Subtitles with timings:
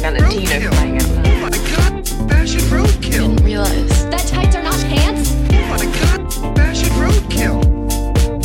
[0.00, 1.26] Valentino for crying out loud.
[1.26, 3.28] Oh my god, fashion roadkill.
[3.28, 4.10] Didn't realize.
[4.10, 5.32] That tights are not pants?
[5.50, 6.20] Oh my god,
[6.56, 7.56] fashion roadkill.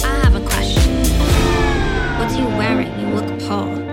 [0.04, 0.92] I have a question.
[2.20, 2.90] What are you wearing?
[3.00, 3.92] You look Paul.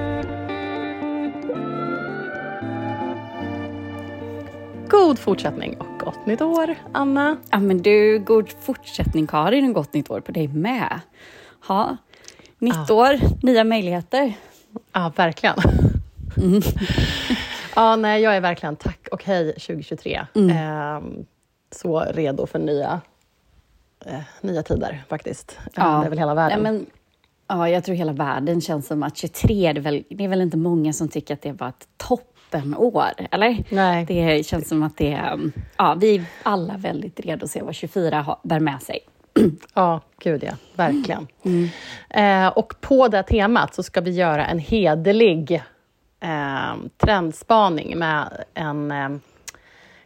[4.89, 7.37] God fortsättning och gott nytt år, Anna.
[7.51, 11.01] Ja men du, god fortsättning Karin och gott nytt år på dig med.
[11.67, 11.97] Ha,
[12.59, 14.33] nytt år, nya möjligheter.
[14.93, 15.57] Ja, verkligen.
[17.79, 20.27] Ja, nej, jag är verkligen tack och hej 2023.
[20.35, 21.27] Ehm,
[21.71, 23.01] så redo för nya,
[24.07, 25.59] eh, nya tider faktiskt.
[25.77, 26.59] Eh, Det är väl hela världen.
[26.59, 26.87] Ja, men,
[27.49, 30.41] ja, jag tror hela världen känns som att 23, det är, väl, det är väl
[30.41, 33.65] inte många som tycker att det var ett toppenår, eller?
[33.71, 34.05] Nej.
[34.05, 35.41] Det känns som att det är,
[35.77, 38.99] ja, vi är alla väldigt redo att se vad 24 har, bär med sig.
[39.75, 40.53] Ja, gud ja.
[40.75, 41.29] Verkligen.
[42.11, 45.63] Eh, och på det temat så ska vi göra en hederlig
[46.21, 49.09] eh, trendspaning med en eh,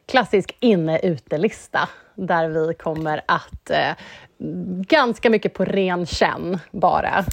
[0.06, 3.92] klassisk inne-ute-lista där vi kommer att eh,
[4.86, 7.24] ganska mycket på ren känn bara.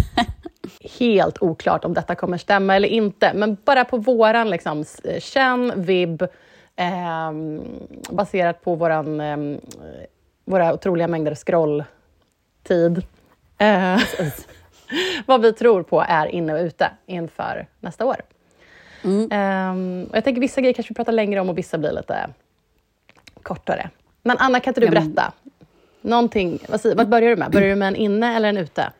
[0.98, 4.84] Helt oklart om detta kommer stämma eller inte, men bara på våran liksom,
[5.18, 6.22] känn, vibb,
[6.76, 7.32] eh,
[8.10, 9.58] baserat på våran, eh,
[10.44, 13.02] våra otroliga mängder scrolltid.
[13.58, 14.00] Eh,
[15.26, 18.16] vad vi tror på är inne och ute inför nästa år.
[19.30, 22.30] Ehm, och jag tänker vissa grejer kanske vi pratar längre om och vissa blir lite
[23.42, 23.90] kortare.
[24.22, 25.32] Men Anna, kan inte du berätta?
[26.00, 27.50] Någonting, vad, säger- vad börjar du med?
[27.50, 28.92] Börjar du med en inne eller en ute?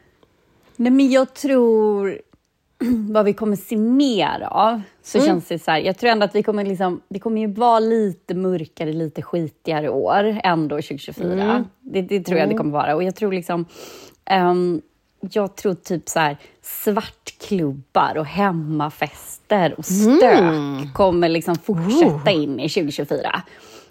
[0.77, 2.21] Nej, men jag tror
[3.11, 5.29] vad vi kommer se mer av, så Mm.
[5.29, 5.79] känns det så här.
[5.79, 9.89] Jag tror ändå att vi kommer liksom, det kommer ju vara lite mörkare, lite skitigare
[9.91, 11.33] år ändå 2024.
[11.43, 11.65] Mm.
[11.81, 12.95] Det, det tror jag det kommer vara.
[12.95, 13.65] Och jag tror liksom,
[14.25, 14.83] ehm,
[15.21, 20.93] jag tror typ så här svartklubbar och hemmafester och stök Mm.
[20.93, 23.43] kommer liksom fortsätta in i 2024.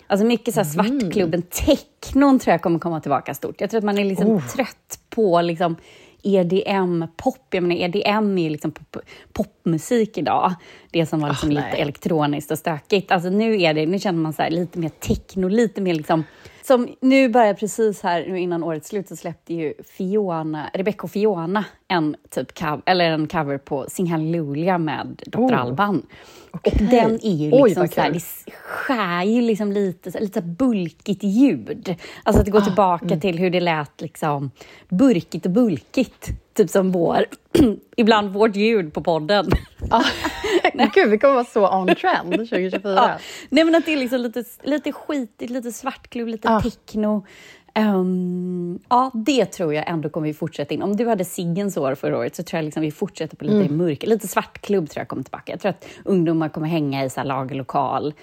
[0.07, 3.61] Alltså mycket så här svartklubben, technon tror jag kommer komma tillbaka stort.
[3.61, 5.75] Jag tror att man är liksom trött på liksom
[6.23, 7.47] EDM-pop.
[7.49, 8.97] Jag menar, EDM är ju liksom pop,
[9.33, 10.53] popmusik idag.
[10.91, 13.11] Det som var liksom Ah, lite elektroniskt och stökigt.
[13.11, 16.23] Alltså nu, är det, nu känner man så här, lite mer techno, lite mer liksom...
[16.67, 21.11] Som nu börjar precis här, nu innan årets slut, så släppte ju Fiona, Rebecca och
[21.11, 25.39] Fiona en, typ cover, eller en cover på Sing Hallelujah med Dr.
[25.39, 25.59] Oh.
[25.59, 26.05] Alban.
[26.51, 30.17] Och den är ju Oj, liksom vad så här, det skär ju liksom lite, så
[30.17, 31.95] här- lite så bulkigt ljud.
[32.23, 34.51] Alltså att det går tillbaka till hur det lät liksom
[34.89, 36.29] burkigt och bulkigt.
[36.53, 37.25] Typ som vår,
[37.97, 39.49] ibland vårt ljud på podden.
[39.89, 40.03] Ah,
[40.93, 42.79] Gud, vi kommer vara så on trend 2024.
[42.95, 43.17] Ja.
[43.49, 46.61] Nej men att det är liksom lite, lite skitigt, lite svartklubb, lite Ja.
[46.61, 47.25] techno.
[47.73, 50.81] Ehm, ja, det tror jag ändå kommer vi fortsätta in.
[50.83, 53.55] Om du hade Siggens år förra året så tror jag liksom vi fortsätter på lite
[53.57, 53.77] Mm.
[53.77, 55.51] mörk, lite svartklubb tror jag kommer tillbaka.
[55.51, 58.13] Jag tror att ungdomar kommer hänga i så här lagerlokal,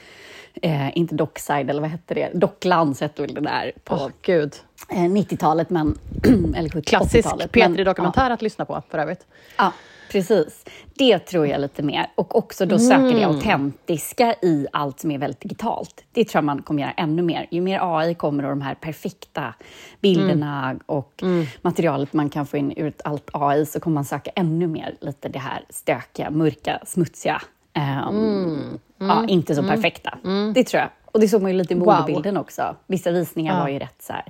[0.62, 2.30] eh, inte Dockside eller vad hette det?
[2.34, 4.54] Docklands hette väl det där på Åh, gud.
[4.90, 5.98] eh, 90-talet, men
[6.56, 7.54] eller 70 Klassisk 80-talet.
[7.54, 9.26] Men, P3-dokumentär att lyssna på för övrigt.
[9.58, 9.72] Ja,
[10.18, 10.64] precis.
[10.94, 12.06] Det tror jag lite mer.
[12.14, 16.04] Och också då söka det autentiska i allt som är väldigt digitalt.
[16.12, 17.46] Det tror jag man kommer göra ännu mer.
[17.50, 19.54] Ju mer AI kommer och de här perfekta
[20.00, 21.24] bilderna och
[21.62, 25.28] materialet man kan få in ur allt AI så kommer man söka ännu mer lite
[25.28, 27.42] det här stökiga, mörka, smutsiga.
[27.72, 30.18] ehm, Ja, inte så perfekta.
[30.54, 30.90] Det tror jag.
[31.04, 31.86] Och det såg man ju lite i Wow.
[31.86, 32.76] modebilden också.
[32.86, 33.60] Vissa visningar Ja.
[33.60, 34.24] var ju rätt så här,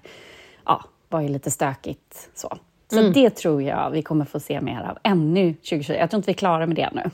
[0.64, 2.56] ja, var ju lite stökigt så.
[2.88, 5.92] Så det tror jag vi kommer få se mer av ännu 2020.
[5.92, 7.10] Jag tror inte vi är klara med det ännu.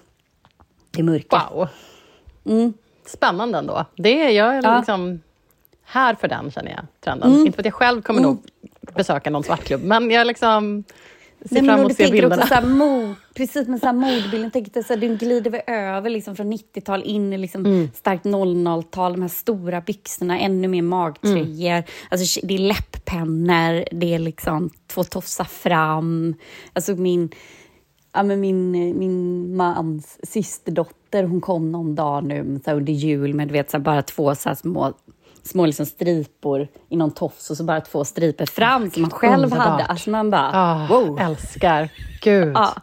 [0.91, 1.43] Det mörka.
[1.55, 1.69] Wow.
[3.07, 3.85] Spännande ändå.
[3.97, 4.79] Det är jag Ja.
[4.79, 5.21] liksom
[5.85, 7.33] här för den, känner jag, trenden.
[7.33, 8.43] Inte för att jag själv kommer nog
[8.95, 10.85] besöka någon svartklubb, men jag liksom
[11.49, 12.35] ser Nej, men fram och se bilderna.
[12.37, 15.51] också så här, mod, precis med så här modbilden, tänk dig så här, du glider
[15.51, 17.91] väl över liksom från 90-tal in i liksom Mm.
[17.95, 21.85] starkt 00-tal, de här stora byxorna, ännu mer magtröjor, Mm.
[22.11, 26.35] alltså, det är läpppennor, det är liksom två tofsar fram.
[26.73, 27.31] Alltså min,
[28.13, 33.35] ja, men min, min mans systerdotter, hon kom någon dag nu så här, under jul
[33.35, 34.93] med du vet, så här, bara två så små
[35.43, 39.35] små liksom stripor i någon tofs och så bara två stripor fram som man själv
[39.45, 39.67] underbart.
[39.67, 39.85] hade.
[39.85, 41.19] Alltså man bara, Ah, wow.
[41.21, 41.89] Älskar.
[42.23, 42.53] Gud.
[42.57, 42.75] Ja.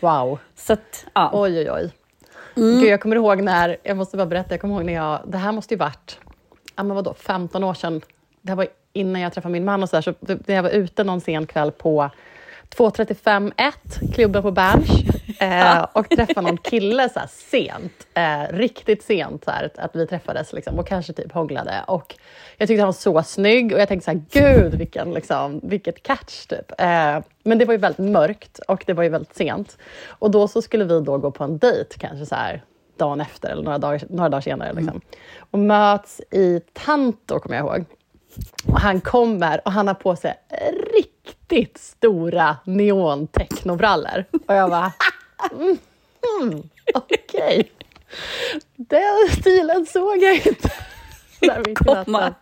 [0.00, 0.38] Wow.
[0.56, 1.30] Så att, ja.
[1.32, 1.90] Oj, oj, oj.
[2.54, 5.38] Gud, jag kommer ihåg när, jag måste bara berätta, jag kommer ihåg när jag, det
[5.38, 6.18] här måste ju varit,
[6.76, 8.00] ja men vadå, 15 år sedan.
[8.42, 10.14] Det här var innan jag träffade min man och så där, så
[10.46, 12.10] när jag var ute någon sen kväll på
[12.76, 14.88] 2.35.1, klubben på Berns,
[15.40, 20.52] eh, och träffade någon kille så sent, eh, riktigt sent, så här, att, vi träffades
[20.52, 21.84] liksom, och kanske typ hånglade.
[21.86, 22.14] Och
[22.56, 26.02] jag tyckte han var så snygg och jag tänkte så här, gud vilken, liksom, vilket
[26.02, 26.72] catch typ.
[26.78, 29.78] Eh, men det var ju väldigt mörkt och det var ju väldigt sent.
[30.08, 32.64] Och då så skulle vi då gå på en dejt, kanske så här
[32.98, 34.72] dagen efter eller några dagar, några dagar senare.
[34.72, 35.00] Liksom.
[35.50, 37.84] Och möts i Tanto, kommer jag ihåg.
[38.66, 40.34] Och han kommer och han har på sig
[40.94, 41.15] riktigt
[41.74, 44.24] stora neon-technobrallor.
[44.46, 44.92] Och jag bara...
[45.52, 45.78] Mm,
[46.42, 46.62] mm,
[46.94, 47.72] Okej.
[48.76, 50.70] Den stilen såg jag inte.
[51.74, 52.34] Komma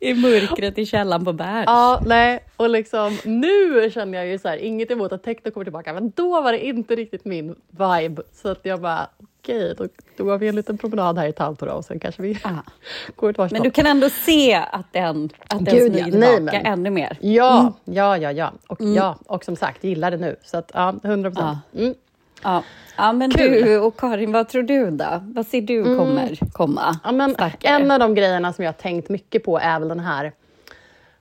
[0.00, 1.64] i mörkret i källaren på Berns.
[1.66, 5.64] Ja, nej, och liksom nu känner jag ju så här, inget emot att techno kommer
[5.64, 8.22] tillbaka, men då var det inte riktigt min vibe.
[8.32, 11.66] Så att jag bara, okej, då, då går vi en liten promenad här i Tanto
[11.66, 12.50] då, och sen kanske vi Ja.
[13.16, 16.02] går ett varsitt Men du kan ändå se att den, att den Gud, ja.
[16.04, 17.18] smyger Nej, tillbaka men- ännu mer.
[17.20, 18.52] Ja, ja, ja, ja.
[18.66, 19.16] Och, ja.
[19.26, 20.36] och som sagt, gillar det nu.
[20.42, 21.58] Så att, ja, 100 procent.
[21.76, 21.94] Mm.
[22.42, 22.62] Ja.
[22.96, 23.52] ja, men Kul.
[23.56, 23.64] Mm.
[23.64, 25.20] du och Karin, vad tror du då?
[25.22, 27.72] Vad ser du kommer komma Ja, men starkare?
[27.74, 30.32] en av de grejerna som jag har tänkt mycket på är väl den här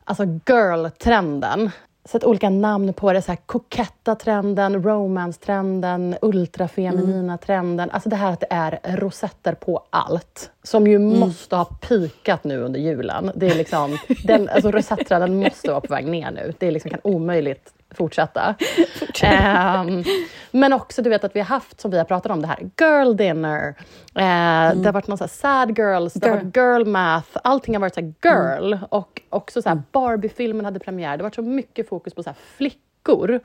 [0.03, 1.71] alltså girl-trenden.
[2.05, 3.21] Sätt olika namn på det.
[3.21, 7.91] Så här, koketta trenden, romance-trenden, ultrafeminina trenden.
[7.91, 10.51] Alltså det här att det är rosetter på allt.
[10.63, 13.31] Som ju måste ha pikat nu under julen.
[13.35, 16.53] Det är liksom, den, alltså rosetttrenden måste vara på väg ner nu.
[16.59, 18.55] Det är liksom, kan omöjligt fortsätta.
[19.23, 20.03] Ehm,
[20.51, 22.69] men också du vet att vi har haft, som vi har pratat om, det här
[22.79, 23.67] girl dinner.
[24.15, 26.43] Eh, Det har varit någon så här sad girls, det har Girl.
[26.45, 27.27] varit girl math.
[27.43, 28.75] Allting har varit så girl.
[28.89, 31.17] Och också så här Barbie-filmen hade premiär.
[31.17, 33.39] Det har varit så mycket fokus på så här flickor.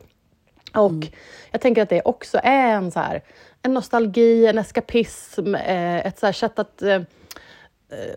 [0.75, 1.06] Och
[1.50, 3.22] jag tänker att det också är en, så här,
[3.62, 7.00] en nostalgi, en eskapism, eh, ett så sätt att eh,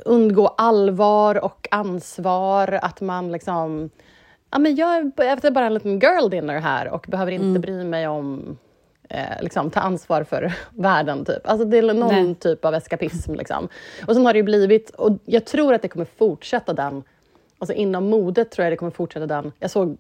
[0.06, 2.80] undgå allvar och ansvar.
[2.82, 3.90] Att man liksom...
[4.52, 7.60] Ja, men jag är jag är bara en liten girl dinner här och behöver inte
[7.60, 8.58] bry mig om
[9.10, 11.26] eh, liksom, ta ansvar för världen.
[11.26, 11.48] Typ.
[11.48, 12.36] Alltså, det är någon Nej.
[12.36, 13.34] typ av eskapism.
[13.34, 13.68] Liksom.
[14.08, 17.04] Och sen har det ju blivit, och jag tror att det kommer fortsätta den,
[17.60, 19.52] alltså inom modet tror jag det kommer fortsätta den.
[19.60, 19.98] Jag såg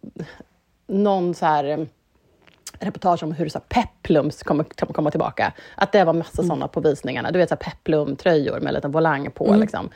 [0.87, 1.85] någon så här eh,
[2.79, 5.53] reportage om hur så här, peplums kommer komma tillbaka.
[5.75, 7.31] Att det var massa sådana på visningarna.
[7.31, 9.55] Du vet så här, peplum-tröjor med en liten volang på.
[9.55, 9.89] Liksom.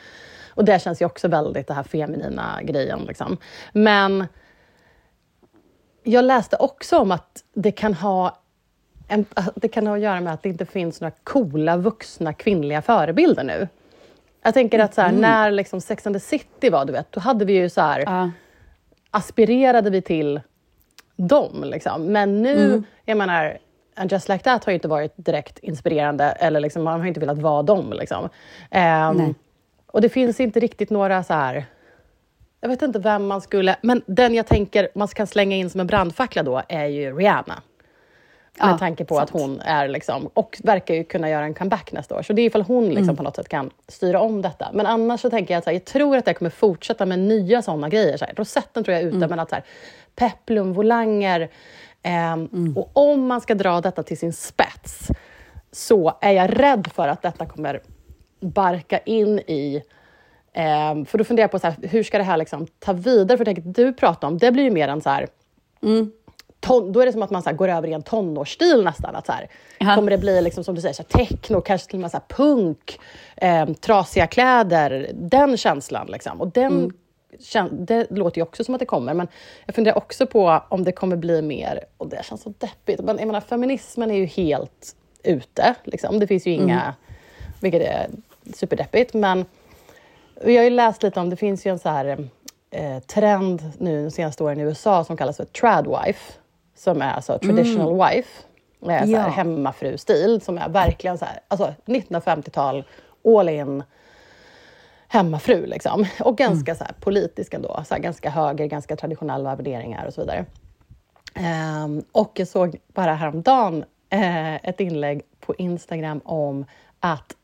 [0.48, 3.04] Och det känns ju också väldigt det här feminina grejen.
[3.08, 3.36] Liksom.
[3.72, 4.26] Men
[6.04, 8.38] jag läste också om att det kan ha
[9.08, 9.24] en,
[9.54, 13.44] det kan ha att göra med att det inte finns några coola vuxna kvinnliga förebilder
[13.44, 13.68] nu.
[14.42, 17.20] Jag tänker att så här, när liksom Sex and the City var, du vet, då
[17.20, 18.30] hade vi ju så här, Ja.
[19.10, 20.40] aspirerade vi till
[21.16, 21.64] dem.
[21.64, 22.06] Liksom.
[22.12, 22.84] Men nu, Mm.
[23.04, 23.58] jag menar,
[23.96, 27.20] And Just Like That har ju inte varit direkt inspirerande, eller liksom, man har inte
[27.20, 27.92] velat vara dem.
[27.92, 28.28] Liksom.
[28.70, 29.34] Nej.
[29.86, 31.64] och det finns inte riktigt några så här...
[32.64, 33.76] Jag vet inte vem man skulle...
[33.82, 37.44] Men den jag tänker man kan slänga in som en brandfackla då är ju Rihanna.
[37.46, 39.30] Med Ja, tanke på sant.
[39.34, 42.22] att hon är liksom, och verkar ju kunna göra en comeback nästa år.
[42.22, 43.16] Så det är ifall hon liksom Mm.
[43.16, 44.70] på något sätt kan styra om detta.
[44.72, 47.62] Men annars så tänker jag att här, jag tror att det kommer fortsätta med nya
[47.62, 48.16] sådana grejer.
[48.16, 49.18] Så här, rosetten tror jag är Mm.
[49.18, 49.64] ute, men att så här,
[50.16, 51.48] peplum, volanger.
[52.02, 52.76] ehm, Mm.
[52.76, 55.08] Och om man ska dra detta till sin spets
[55.72, 57.80] så är jag rädd för att detta kommer
[58.40, 59.82] barka in i
[60.54, 63.38] ehm, för då funderar jag på så här, hur ska det här liksom ta vidare?
[63.38, 65.26] För jag tänker, du pratar om, det blir ju mer en så här,
[66.60, 69.16] ton, då är det som att man så går över i en tonårsstil nästan.
[69.16, 69.48] Att så här.
[69.96, 72.20] Kommer det bli liksom, som du säger, så här, techno, kanske till och med så
[72.28, 73.00] punk,
[73.36, 76.06] eh, trasiga kläder, den känslan.
[76.06, 76.40] Liksom.
[76.40, 76.92] Och den,
[77.40, 79.28] kän, det låter ju också som att det kommer, men
[79.66, 83.18] jag funderar också på om det kommer bli mer, och det känns så deppigt, men
[83.18, 85.74] jag menar, feminismen är ju helt ute.
[85.84, 86.18] Liksom.
[86.18, 86.94] Det finns ju inga,
[87.60, 88.06] vilket är
[88.54, 89.44] superdeppigt, men
[90.40, 92.28] jag har ju läst lite om, det finns ju en så här
[92.70, 96.32] eh, trend nu de senaste åren i USA som kallas för tradwife,
[96.76, 98.28] som är alltså traditional wife,
[98.80, 99.20] med Ja.
[99.20, 102.84] hemmafru-stil, som är verkligen så här, alltså 1950-tal,
[103.24, 103.82] all in
[105.08, 106.06] hemmafru liksom.
[106.20, 110.20] Och ganska så här, politisk ändå, så här, ganska höger, ganska traditionella värderingar och så
[110.20, 110.44] vidare.
[111.34, 116.64] Ehm, och jag såg bara häromdagen eh, ett inlägg på Instagram om
[117.00, 117.36] att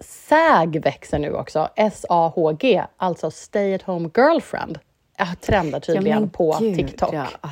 [0.00, 1.68] SAG växer nu också.
[1.76, 4.78] S-A-H-G, alltså Stay at home girlfriend.
[5.40, 7.14] Trendar tydligen men på gud, TikTok.
[7.14, 7.26] ja.
[7.40, 7.48] Ah.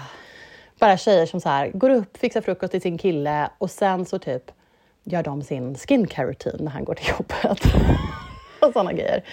[0.80, 4.18] Bara tjejer som så här, går upp, fixar frukost till sin kille och sen så
[4.18, 4.42] typ
[5.04, 7.60] gör de sin skincare rutin när han går till jobbet.
[8.60, 9.24] och sådana grejer.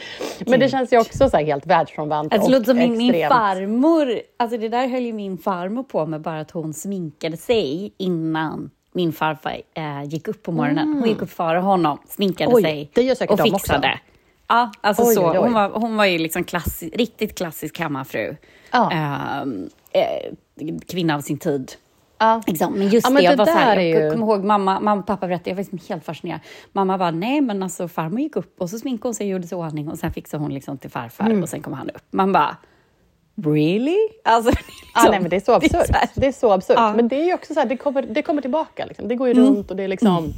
[0.47, 3.33] Men det känns ju också så helt världsfrånvänt Alltså, och låter som min, min extremt.
[3.33, 7.93] farmor, alltså det där höll ju min farmor på med bara att hon sminkade sig
[7.97, 10.93] innan min farfar eh, gick upp på morgonen.
[10.99, 12.55] Hon gick upp före honom, sminkade Mm.
[12.55, 13.43] Oj, sig och de också.
[13.57, 13.99] fixade.
[14.47, 15.31] Ja, alltså Oj, så.
[15.31, 15.37] oj.
[15.37, 18.35] Hon, var, hon var ju liksom klassi, riktigt klassisk hemmafru.
[18.71, 18.91] Ja.
[18.91, 21.71] Ehm, eh, kvinna av sin tid.
[22.17, 22.41] Ja.
[22.47, 22.73] Liksom.
[22.73, 24.79] Men just Ja, det, men jag det var så här, jag ju- kommer ihåg mamma,
[24.79, 26.39] mamma och pappa berättade, jag var liksom helt fascinerad.
[26.71, 29.47] Mamma bara, nej men alltså farmor gick upp och så sminkade hon sig och gjorde
[29.47, 31.43] sig i ordning och sen fixade hon liksom till farfar Mm.
[31.43, 32.03] och sen kom han upp.
[32.11, 32.57] Man bara,
[33.35, 33.97] really?
[34.23, 35.87] Alltså, det är liksom- nej, men det är så absurt.
[35.87, 36.75] så här- Det är så absurt.
[36.77, 36.93] Ja.
[36.95, 38.85] Men det är ju också så här, det kommer, det kommer tillbaka.
[38.85, 39.07] Liksom.
[39.07, 40.33] Det går ju runt och det är liksom...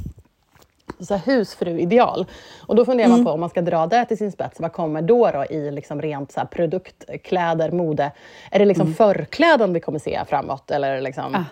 [1.00, 2.26] så här husfru-ideal.
[2.66, 3.18] Och då funderar Mm.
[3.18, 5.70] man på om man ska dra det till sin spets, vad kommer då, då i
[5.70, 8.12] liksom rent så här produktkläder, mode?
[8.50, 10.70] Är det liksom förkläden vi kommer se framåt?
[10.70, 11.24] Eller är det liksom...
[11.26, 11.40] Mm.
[11.40, 11.44] Ah.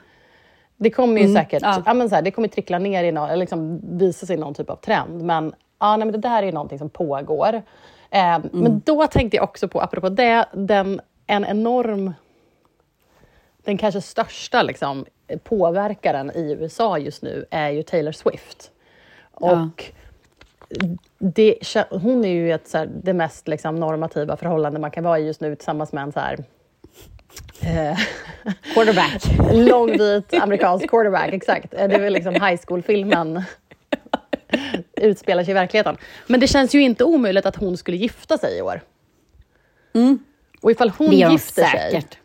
[0.77, 1.83] Det kommer ju säkert ja.
[1.87, 1.95] ja.
[1.95, 4.55] men så här, det kommer trickla ner i någon, eller liksom visa sig i någon
[4.55, 5.23] typ av trend.
[5.23, 7.63] Men, ja, nej, men det där är någonting som pågår.
[8.11, 12.15] Eh, Men då tänkte jag också på, apropå det, den, en enorm...
[13.65, 15.07] Den kanske största liksom,
[15.45, 18.71] påverkaren i USA just nu är ju Taylor Swift.
[19.33, 19.93] Och
[21.19, 25.05] det, kä- hon är ju ett, så här, det mest liksom, normativa förhållande man kan
[25.05, 26.45] vara i just nu tillsammans med en så här,
[27.61, 27.99] eh,
[28.75, 29.23] Quarterback.
[29.53, 31.71] långvit amerikansk quarterback, exakt.
[31.71, 33.43] Det är väl liksom high school-filmen
[34.97, 35.97] utspelar sig i verkligheten.
[36.27, 38.81] Men det känns ju inte omöjligt att hon skulle gifta sig i år.
[40.65, 42.19] Och ifall hon Det gör hon gifter sig, säkert.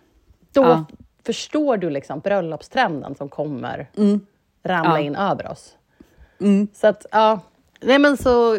[0.53, 0.86] då Ja.
[1.25, 4.19] förstår du liksom bröllopstrenden som kommer Mm.
[4.63, 5.05] ramla Ja.
[5.05, 5.75] in över oss.
[6.74, 7.39] Så att, ja.
[7.81, 8.58] Nej men så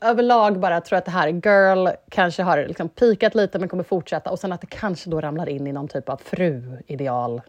[0.00, 3.84] överlag bara tror jag att det här girl kanske har liksom pikat lite men kommer
[3.84, 7.42] fortsätta och sen att det kanske då ramlar in i någon typ av fru-ideal-trend.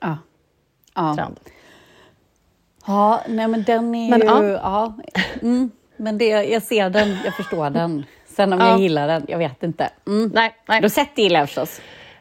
[0.00, 0.18] Ja.
[0.94, 1.28] Ja.
[2.86, 4.26] ja, nej men den är Men, ju...
[4.52, 4.94] ja.
[5.14, 5.22] Ja.
[5.42, 8.04] Mm, men det, jag ser den, jag förstår den.
[8.36, 8.68] Sen om Ja.
[8.68, 9.90] jag gillar den, jag vet inte.
[10.06, 10.30] Mm.
[10.34, 10.80] Nej, nej.
[10.80, 11.80] Rosett gillar jag förstås.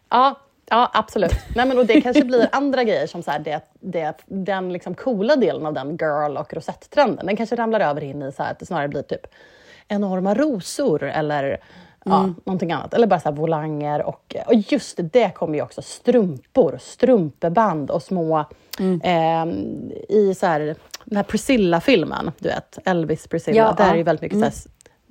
[0.10, 0.40] Ja,
[0.70, 1.36] ja absolut.
[1.56, 4.96] Nej, men, och det kanske blir andra grejer som så här, det, det, den liksom
[4.96, 7.26] coola delen av den girl och rosett-trenden.
[7.26, 9.28] Den kanske ramlar över in i så här, att det snarare blir typ
[9.88, 11.58] enorma rosor eller
[12.06, 12.94] ja, någonting annat.
[12.94, 14.02] Eller bara så här volanger.
[14.02, 18.46] Och, och just det, det kommer ju också strumpor, strumpeband och små...
[19.04, 19.46] Eh,
[20.10, 23.58] I så här, den här Priscilla-filmen, du vet, Elvis Priscilla.
[23.58, 23.96] Ja, där är ja.
[23.96, 24.54] ju väldigt mycket så här,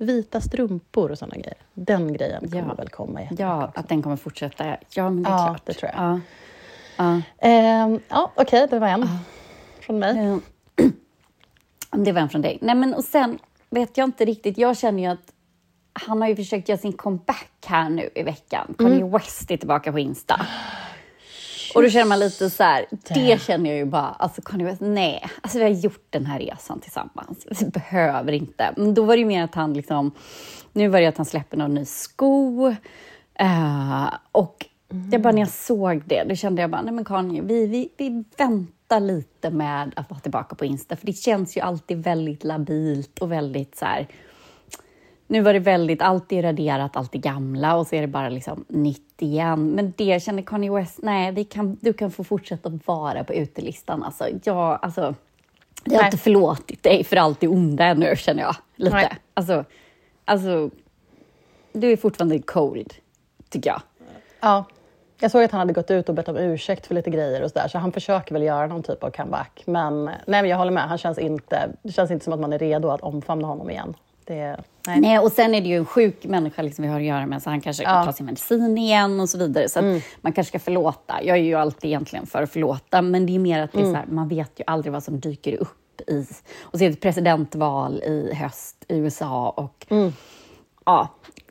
[0.03, 1.57] vita strumpor och såna grejer.
[1.73, 2.73] Den grejen kommer Ja.
[2.73, 3.19] väl komma.
[3.37, 4.77] Ja, att den kommer fortsätta.
[4.89, 5.65] Ja, men det är Ja, klart.
[5.65, 6.03] det tror jag.
[6.03, 6.19] Ja.
[6.97, 7.21] Ja.
[7.49, 9.07] Ehm, ja, okej, det var en
[9.81, 10.39] från mig.
[11.91, 12.57] Det var en från dig.
[12.61, 14.57] Nej, men och sen vet jag inte riktigt.
[14.57, 15.33] Jag känner ju att
[15.93, 18.75] han har ju försökt göra sin comeback här nu i veckan.
[18.77, 20.41] Kanye West är tillbaka på Insta.
[21.75, 24.81] Och då känner man lite så här, det känner jag ju bara, alltså Kanye West,
[24.81, 27.45] nej, alltså vi har gjort den här resan tillsammans.
[27.59, 28.73] Vi behöver inte.
[28.77, 30.11] Men då var det ju mer att han liksom,
[30.73, 32.67] nu var det att han släpper någon ny sko.
[33.39, 34.65] Eh, och
[35.11, 37.89] jag bara, när jag såg det, då kände jag bara, nej men Kanye, vi, vi,
[37.97, 42.43] vi väntar lite med att vara tillbaka på Insta, för det känns ju alltid väldigt
[42.43, 44.07] labilt och väldigt så här,
[45.33, 48.29] nu var det väldigt, allt är raderat, allt är gamla och så är det bara
[48.29, 49.69] liksom nytt igen.
[49.69, 54.03] Men det känner Kanye West, nej, kan, du kan få fortsätta vara på utelistan.
[54.03, 55.15] Alltså, jag, alltså,
[55.83, 58.55] jag har inte förlåtit dig för allt det onda ännu, känner jag.
[58.75, 58.95] Lite.
[58.95, 59.09] Nej.
[59.33, 59.65] Alltså,
[60.25, 60.69] alltså,
[61.73, 62.93] du är fortfarande cold,
[63.49, 63.81] tycker jag.
[64.39, 64.65] Ja.
[65.19, 67.51] Jag såg att han hade gått ut och bett om ursäkt för lite grejer och
[67.51, 69.63] så där, så han försöker väl göra någon typ av comeback.
[69.65, 72.53] Men, nej, men jag håller med, han känns inte, det känns inte som att man
[72.53, 73.95] är redo att omfamna honom igen.
[74.25, 74.99] Det, nej.
[75.01, 77.43] Nej, och sen är det ju en sjuk människa liksom vi har att göra med,
[77.43, 78.05] så han kanske Ja.
[78.05, 79.69] tar sin medicin igen och så vidare.
[79.69, 79.85] Så att
[80.21, 81.23] man kanske ska förlåta.
[81.23, 83.85] Jag är ju alltid egentligen för att förlåta, men det är mer att det är
[83.85, 86.25] så här, man vet ju aldrig vad som dyker upp i...
[86.61, 89.85] Och så är det ett presidentval i höst i USA och
[90.85, 91.07] ja,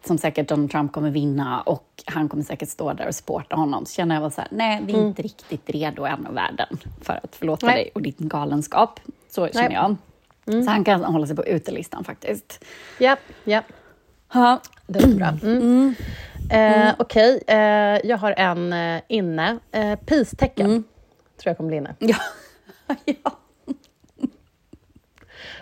[0.07, 3.87] som säkert Donald Trump kommer vinna och han kommer säkert stå där och supporta honom.
[3.87, 6.79] Så känner jag bara så här, nej, vi är inte riktigt redo än av världen
[7.01, 7.75] för att förlåta Nej.
[7.75, 9.01] dig och din galenskap.
[9.31, 9.97] Så känner jag.
[10.45, 12.65] Så han kan hålla sig på utelistan faktiskt.
[12.99, 13.65] Japp, japp.
[14.33, 14.61] Ja.
[14.87, 15.29] Det är bra.
[15.43, 15.95] Mm.
[16.51, 17.57] Eh, Okej, eh,
[18.05, 19.59] jag har en eh, inne.
[19.73, 20.85] Eh, Peace-tecken
[21.37, 21.95] tror jag kommer bli inne.
[22.07, 22.17] Ja.
[23.05, 23.39] ja.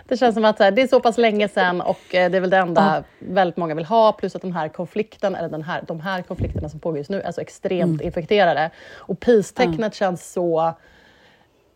[0.05, 2.41] Det känns som att här, det är så pass länge sedan och eh, det är
[2.41, 4.11] väl det enda väldigt många vill ha.
[4.11, 7.21] Plus att den här konflikten, eller den här, de här konflikterna som pågår just nu
[7.21, 8.69] är så extremt infekterade.
[8.93, 10.73] Och peace-tecknet känns så...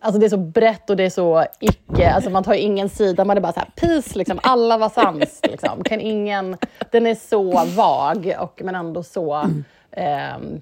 [0.06, 3.26] Alltså det är så brett och det är så icke, alltså man tar ingen sida,
[3.26, 5.40] man är bara så här peace, liksom, alla var sams.
[5.44, 5.84] Liksom.
[5.84, 6.58] Kan ingen,
[6.92, 9.50] den är så vag, och, men ändå så
[9.92, 10.62] ehm,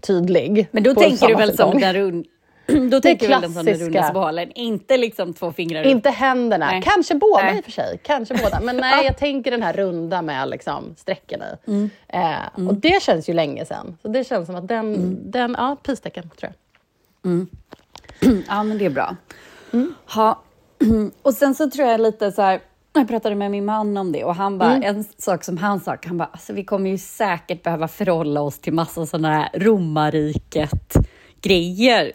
[0.00, 0.68] tydlig.
[0.70, 2.26] Men då tänker du väl som den rund...
[2.90, 5.86] Då tänker du väl den som den runda inte liksom två fingrar upp.
[5.86, 6.82] Inte händerna, Nej.
[6.84, 7.56] kanske båda Nej.
[7.56, 8.00] i och för sig.
[8.02, 8.60] Kanske båda.
[8.60, 11.70] Men nej, jag tänker den här runda med liksom strecken i.
[11.70, 11.90] Mm.
[12.08, 13.98] Eh, Och det känns ju länge sedan.
[14.02, 15.18] Så det känns som att den, Mm.
[15.30, 16.52] den ja, peace-tecken tror
[17.22, 17.46] jag.
[18.48, 19.16] Ja, men det är bra.
[19.72, 19.94] Mm.
[20.14, 20.42] Ha.
[21.22, 22.60] Och sen så tror jag lite så här,
[22.92, 24.96] jag pratade med min man om det och han bara, Mm.
[24.96, 28.58] en sak som han sa, han bara, alltså vi kommer ju säkert behöva förhålla oss
[28.58, 32.12] till massa sådana här romarriket-grejer.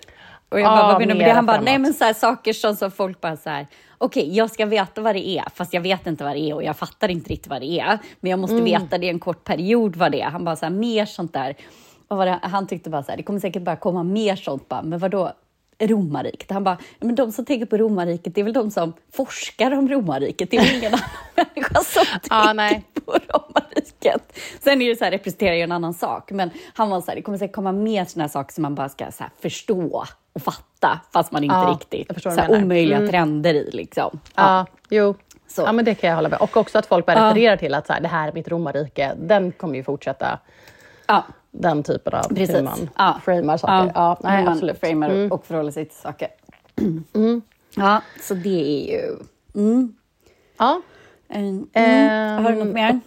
[0.50, 1.24] Och jag Ja, bara, vad menar du med det?
[1.26, 4.36] mera Han bara, nej men så här, saker som, som folk bara så här, okej,
[4.38, 6.78] jag ska veta vad det är, fast jag vet inte vad det är och jag
[6.78, 8.00] fattar inte riktigt vad det är.
[8.20, 10.30] Men jag måste veta det en kort period vad det är.
[10.30, 11.56] Han bara, så här, mer sånt där.
[12.08, 12.40] Var det?
[12.42, 14.70] Han tyckte bara så här, det kommer säkert bara komma mer sånt.
[14.70, 15.32] Bara, men vadå?
[15.80, 16.52] Romarriket.
[16.52, 19.90] Han bara, men de som tänker på romarriket, det är väl de som forskar om
[19.90, 20.52] romarriket.
[20.52, 20.94] Det är väl ingen
[21.36, 22.84] annan människa som Ja, tänker nej.
[23.06, 24.40] på romarriket.
[24.64, 26.32] Sen är det så här, representerar ju en annan sak.
[26.32, 28.90] Men han var så här, det kommer säkert komma mer här saker som man bara
[28.90, 32.24] ska här, förstå och fatta, fast man inte Ja, riktigt...
[32.24, 33.10] så här, omöjliga Mm.
[33.10, 34.20] trender i liksom.
[34.36, 35.16] Ja, jo.
[35.48, 35.62] Så.
[35.62, 37.88] Ja, men det kan jag hålla med Och också att folk bara refererar till att
[37.88, 39.12] så här, det här är mitt romarrike.
[39.20, 40.40] Den kommer ju fortsätta,
[41.08, 41.24] Ja,
[41.60, 42.56] den typen av precis.
[42.56, 43.20] hur man ja.
[43.26, 43.92] framar saker.
[43.96, 44.80] Ja, nej, hur man absolut.
[44.80, 45.32] framar Mm.
[45.32, 46.28] och förhåller sig till saker.
[47.78, 49.18] Ja, så det är ju...
[50.58, 50.82] Ja.
[51.30, 51.68] Mm.
[51.74, 53.00] Ehm, Har du något mer?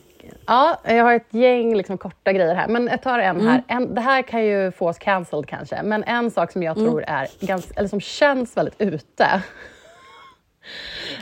[0.46, 2.68] Ja, jag har ett gäng liksom, korta grejer här.
[2.68, 3.46] Men jag tar en Mm.
[3.46, 3.62] här.
[3.68, 6.88] En, det här kan ju få oss cancelled kanske, men en sak som jag Mm.
[6.90, 9.24] tror är ganska, eller som känns väldigt ute.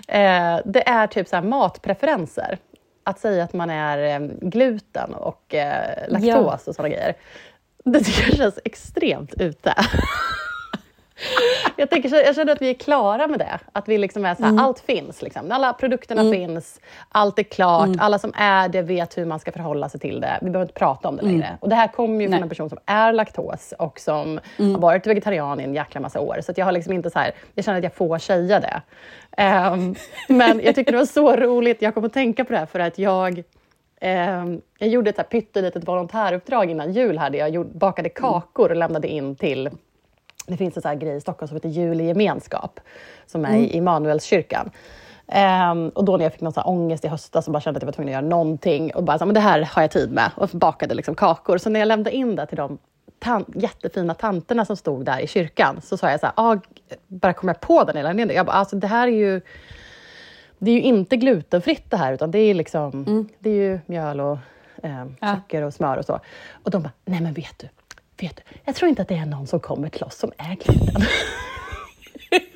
[0.08, 2.58] eh, det är typ så här matpreferenser.
[3.06, 6.60] Att säga att man är eh, gluten och eh, laktos Ja.
[6.66, 7.14] och sådana grejer.
[7.84, 9.74] Det tycker jag känns extremt ute.
[11.76, 13.58] Jag, tänker, jag känner att vi är klara med det.
[13.72, 14.64] Att vi liksom är så här, Mm.
[14.64, 15.22] allt finns.
[15.22, 15.52] Liksom.
[15.52, 18.00] Alla produkterna finns, allt är klart, Mm.
[18.00, 20.38] alla som är det vet hur man ska förhålla sig till det.
[20.42, 21.58] Vi behöver inte prata om det längre.
[21.60, 22.30] Och det här kommer ju från Mm.
[22.40, 22.42] Nej.
[22.42, 26.38] en person som är laktos och som har varit vegetarian i en jäkla massa år.
[26.42, 28.82] Så jag har liksom inte så här, jag känner att jag får säga det.
[29.36, 29.94] Ehm,
[30.28, 32.80] men jag tyckte det var så roligt, jag kom att tänka på det här för
[32.80, 33.42] att jag
[34.00, 37.18] Ehm, jag gjorde ett här pyttelitet volontäruppdrag innan jul.
[37.18, 39.70] Hade jag gjort, bakade kakor och lämnade in till...
[40.46, 42.80] Det finns en så här grej i Stockholm som heter Jul i gemenskap,
[43.26, 44.70] som är i Immanuelskyrkan.
[45.28, 47.78] Ehm, och då när jag fick någon så här ångest i höstas och bara kände
[47.78, 49.90] att jag var tvungen att göra någonting och bara så men det här har jag
[49.90, 51.58] tid med och bakade liksom kakor.
[51.58, 52.78] Så när jag lämnade in det till de
[53.20, 56.56] tan- jättefina tanterna som stod där i kyrkan så sa jag så här, ah,
[57.06, 59.40] bara kom jag på det när jag bara, alltså det här är ju
[60.58, 64.20] det är ju inte glutenfritt det här, utan det är, liksom, det är ju mjöl
[64.20, 64.38] och
[64.82, 65.04] eh,
[65.36, 66.20] socker och smör och så.
[66.62, 67.68] Och de bara, nej men vet du,
[68.20, 70.54] vet du, jag tror inte att det är någon som kommer till oss som är
[70.54, 71.02] gluten.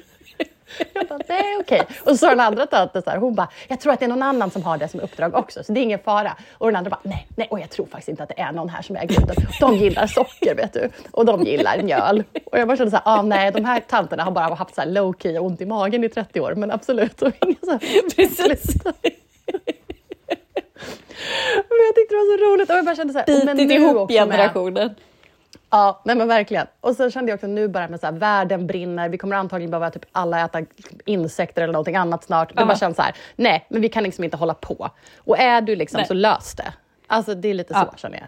[0.94, 1.82] jag bara, nej okej.
[2.00, 4.08] Och så sa den andra tanten så här, hon bara, jag tror att det är
[4.08, 6.36] någon annan som har det som uppdrag också, så det är ingen fara.
[6.58, 8.68] Och den andra bara, nej, nej, och jag tror faktiskt inte att det är någon
[8.68, 9.36] här som är gluten.
[9.60, 12.24] De gillar socker, vet du, och de gillar mjöl.
[12.44, 14.80] Och jag bara kände så här, ah, nej, de här tanterna har bara haft så
[14.80, 17.22] här low key och ont i magen i 30 år, men absolut.
[17.22, 17.78] är inga så här,
[18.16, 18.84] Precis.
[21.68, 23.72] Men jag tyckte det var så roligt och jag bara kände så här, men Bitit
[23.80, 24.94] ihop också med- generationen.
[25.70, 26.66] Ja, nej men verkligen.
[26.80, 29.70] Och så kände jag också nu bara med så här, världen brinner, vi kommer antagligen
[29.70, 30.62] behöva typ alla äta
[31.04, 32.48] insekter eller någonting annat snart.
[32.48, 32.66] Det Ja.
[32.66, 34.90] bara känns så här, nej, men vi kan liksom inte hålla på.
[35.18, 36.06] Och är du liksom Nej.
[36.06, 36.72] så lös det.
[37.06, 37.88] Alltså det är lite Ja.
[37.92, 38.26] så känner jag.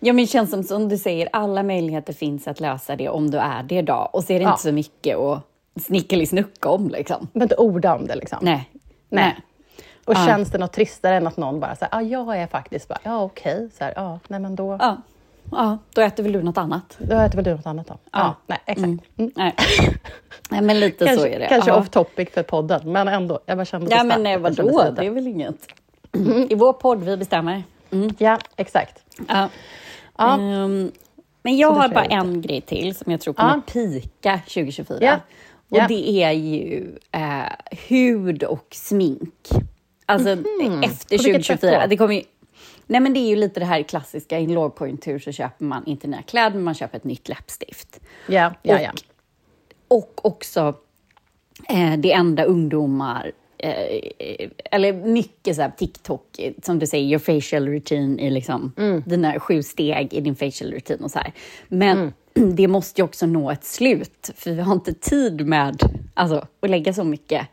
[0.00, 3.30] Ja, men det känns som, som du säger, alla möjligheter finns att lösa det om
[3.30, 4.10] du är det idag.
[4.12, 4.50] Och så är det Ja.
[4.50, 5.42] inte så mycket att
[5.82, 7.28] snickelisnucka om liksom.
[7.32, 8.38] Men inte orda om det liksom.
[8.42, 8.70] Nej.
[9.08, 9.36] Nej.
[10.04, 10.26] Och Ja.
[10.26, 13.22] känns det något tristare än att någon bara säger, ja, jag är faktiskt bara, ja
[13.22, 14.96] okej, så här, ja, nej men då, Ja.
[15.50, 16.96] Ja, då äter väl du något annat.
[16.98, 17.98] då äter väl du något annat då.
[18.04, 18.34] Ja, Ja.
[18.46, 18.78] nej, exakt.
[18.86, 19.00] Mm.
[19.18, 19.30] Mm.
[19.36, 19.54] Nej.
[20.50, 21.46] Nej, men lite Kanske, så är det.
[21.48, 21.76] kanske Ja.
[21.76, 23.40] off topic för podden, men ändå.
[23.46, 24.84] Jag bara kände Ja, men kände vadå?
[24.96, 25.66] Det är väl inget.
[26.48, 27.62] I vår podd, vi bestämmer.
[28.18, 29.04] Ja, exakt.
[29.28, 29.48] Ja.
[30.18, 30.34] Ja.
[30.40, 30.90] Ehm,
[31.42, 33.72] men jag har bara jag en grej till som jag tror kommer Ja.
[33.72, 34.98] pika 2024.
[35.00, 35.14] Ja.
[35.70, 35.86] Och Ja.
[35.88, 39.48] det är ju eh, hud och smink.
[40.06, 40.44] Alltså efter
[41.24, 41.80] vilket sätt 2024.
[41.80, 41.86] då?
[41.86, 42.22] Det kommer ju,
[42.86, 45.86] nej men det är ju lite det här klassiska, i en lågkonjunktur så köper man
[45.86, 48.00] inte nya kläder, men man köper ett nytt läppstift.
[48.28, 48.90] Ja, ja, Och- ja.
[49.88, 50.74] Och också
[51.68, 57.68] eh, det enda ungdomar, eh, eller mycket så här TikTok, som du säger, your facial
[57.68, 59.02] routine i liksom Mm.
[59.06, 61.32] dina sju steg i din facial routine och så här.
[61.68, 65.76] Men det måste ju också nå ett slut, för vi har inte tid med
[66.14, 67.46] alltså, att lägga så mycket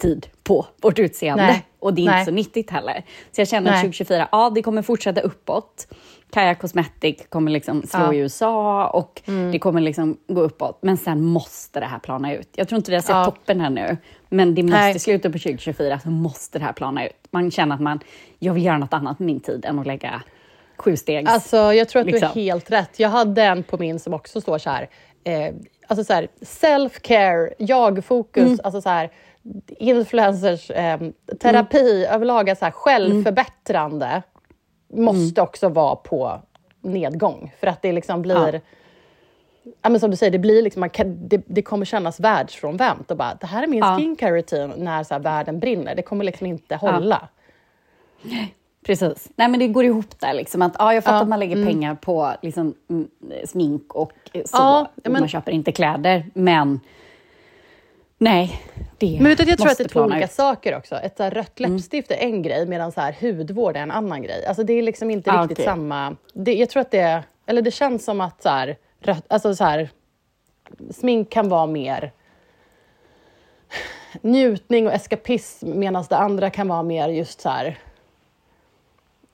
[0.00, 1.42] tid på vårt utseende.
[1.46, 1.66] Nej.
[1.78, 2.20] Och det är Nej.
[2.20, 3.04] inte så nyttigt heller.
[3.32, 3.82] Så jag känner att Nej.
[3.82, 5.86] 2024, ja det kommer fortsätta uppåt.
[6.32, 8.12] Kaja Cosmetic kommer liksom slå Ja.
[8.14, 10.78] i USA och det kommer liksom gå uppåt.
[10.82, 12.48] Men sen måste det här plana ut.
[12.56, 13.24] Jag tror inte vi har sett Ja.
[13.24, 13.96] toppen här nu.
[14.28, 14.98] Men det måste Nej.
[14.98, 17.12] sluta på 2024 så måste det här plana ut.
[17.30, 18.00] Man känner att man,
[18.38, 20.22] jag vill göra något annat med min tid än att lägga
[20.76, 21.30] sju stegs.
[21.30, 22.28] Alltså, jag tror att du liksom.
[22.28, 22.98] är helt rätt.
[23.00, 24.88] Jag hade en på min som också står så här,
[25.24, 25.54] eh,
[25.86, 28.58] alltså så här self-care, jag-fokus, Mm.
[28.64, 29.10] alltså så här,
[29.68, 31.00] influencers, eh,
[31.40, 34.22] terapi överlag, så här, självförbättrande
[34.92, 36.40] måste också vara på
[36.80, 37.52] nedgång.
[37.60, 38.54] För att det liksom blir...
[38.54, 38.60] Ja.
[39.82, 39.88] Ja.
[39.90, 43.10] men som du säger, det, blir liksom, man kan, det, det kommer kännas världsfrånvänt.
[43.10, 43.96] Och bara, det här är min Ja.
[43.98, 45.94] skincare routine när så här, världen brinner.
[45.94, 47.28] Det kommer liksom inte hålla.
[48.86, 49.28] Precis.
[49.36, 50.34] Nej, men det går ihop där.
[50.34, 53.08] Liksom, att, ja, jag fattar Ja, att man lägger pengar på liksom, mm,
[53.46, 54.40] smink och så.
[54.56, 56.26] Ja, men- Man köper inte kläder.
[56.34, 56.80] Men
[58.20, 58.62] nej,
[58.98, 60.30] det Men vet du, jag tror att det är två olika ut.
[60.32, 60.94] saker också.
[60.96, 61.72] Ett så rött Mm.
[61.72, 64.46] läppstift är en grej, medan så här hudvård är en annan grej.
[64.46, 65.64] Alltså det är liksom inte Ah, riktigt okej.
[65.64, 66.16] samma...
[66.34, 67.22] Det, jag tror att det...
[67.46, 69.90] Eller det känns som att så här, rött, alltså så här,
[70.90, 72.12] smink kan vara mer
[74.22, 77.78] njutning och eskapism medan det andra kan vara mer just så här,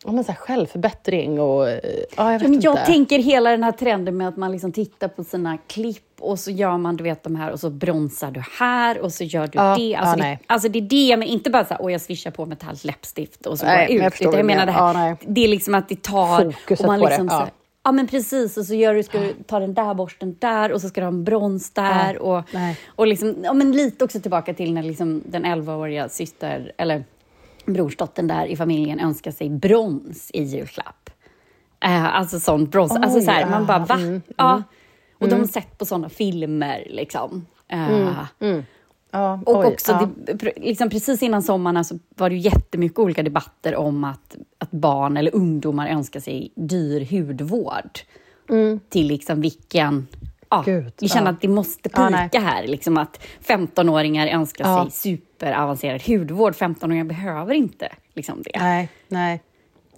[0.05, 1.69] ja, men så här självförbättring och...
[1.71, 1.79] eh,
[2.17, 5.59] Ja, jag jag tänker hela den här trenden med att man liksom tittar på sina
[5.67, 9.13] klipp och så gör man du vet de här och så bronsar du här och
[9.13, 9.83] så gör du Ja, det.
[9.83, 10.23] ja, Alltså, det.
[10.23, 10.39] nej.
[10.47, 13.47] alltså det är det, men inte bara så här, åh jag swishar på metalls läppstift
[13.47, 14.21] och så Nej, går jag jag ut.
[14.21, 16.45] jag du menar det här, Ja, det är liksom att det tar...
[16.53, 17.33] Fokuset och man på det, liksom ja.
[17.33, 17.51] Så, här,
[17.85, 20.81] ja men precis, och så gör du, ska du ta den där borsten där och
[20.81, 22.15] så ska du ha en brons där.
[22.15, 22.79] Ja, och, nej.
[22.89, 27.05] och liksom, ja, men lite också tillbaka till när liksom den 11-åriga syster, eller
[27.67, 31.11] brorsdottern där i familjen önskar sig brons i julklapp.
[31.85, 33.95] Eh, alltså sån brons, alltså Oj, så här, man bara va?
[33.95, 34.63] mm, ja.
[35.19, 37.47] Och de har sett på såna filmer liksom.
[37.69, 37.79] Eh,
[39.11, 40.35] Ja, och oj, också, ja.
[40.35, 44.71] det, liksom precis innan sommaren så var det ju jättemycket olika debatter om att, att
[44.71, 47.99] barn eller ungdomar önskar sig dyr hudvård.
[48.89, 50.07] Till liksom vilken...
[50.49, 50.83] Ja, Mm.
[50.83, 51.33] Gud, vi känner ja.
[51.33, 52.67] att det måste pika här.
[52.67, 56.55] Liksom att 15-åringar önskar sig superavancerad hudvård.
[56.55, 58.59] 15-åringar behöver inte liksom det.
[58.59, 59.43] Nej, nej.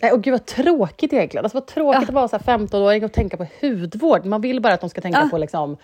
[0.03, 1.45] Nej, och gud vad tråkigt egentligen.
[1.45, 2.09] Alltså vad tråkigt Ja.
[2.09, 4.25] att vara så här 15-åring och tänka på hudvård.
[4.25, 5.29] Man vill bara att de ska tänka Ja.
[5.31, 5.77] på liksom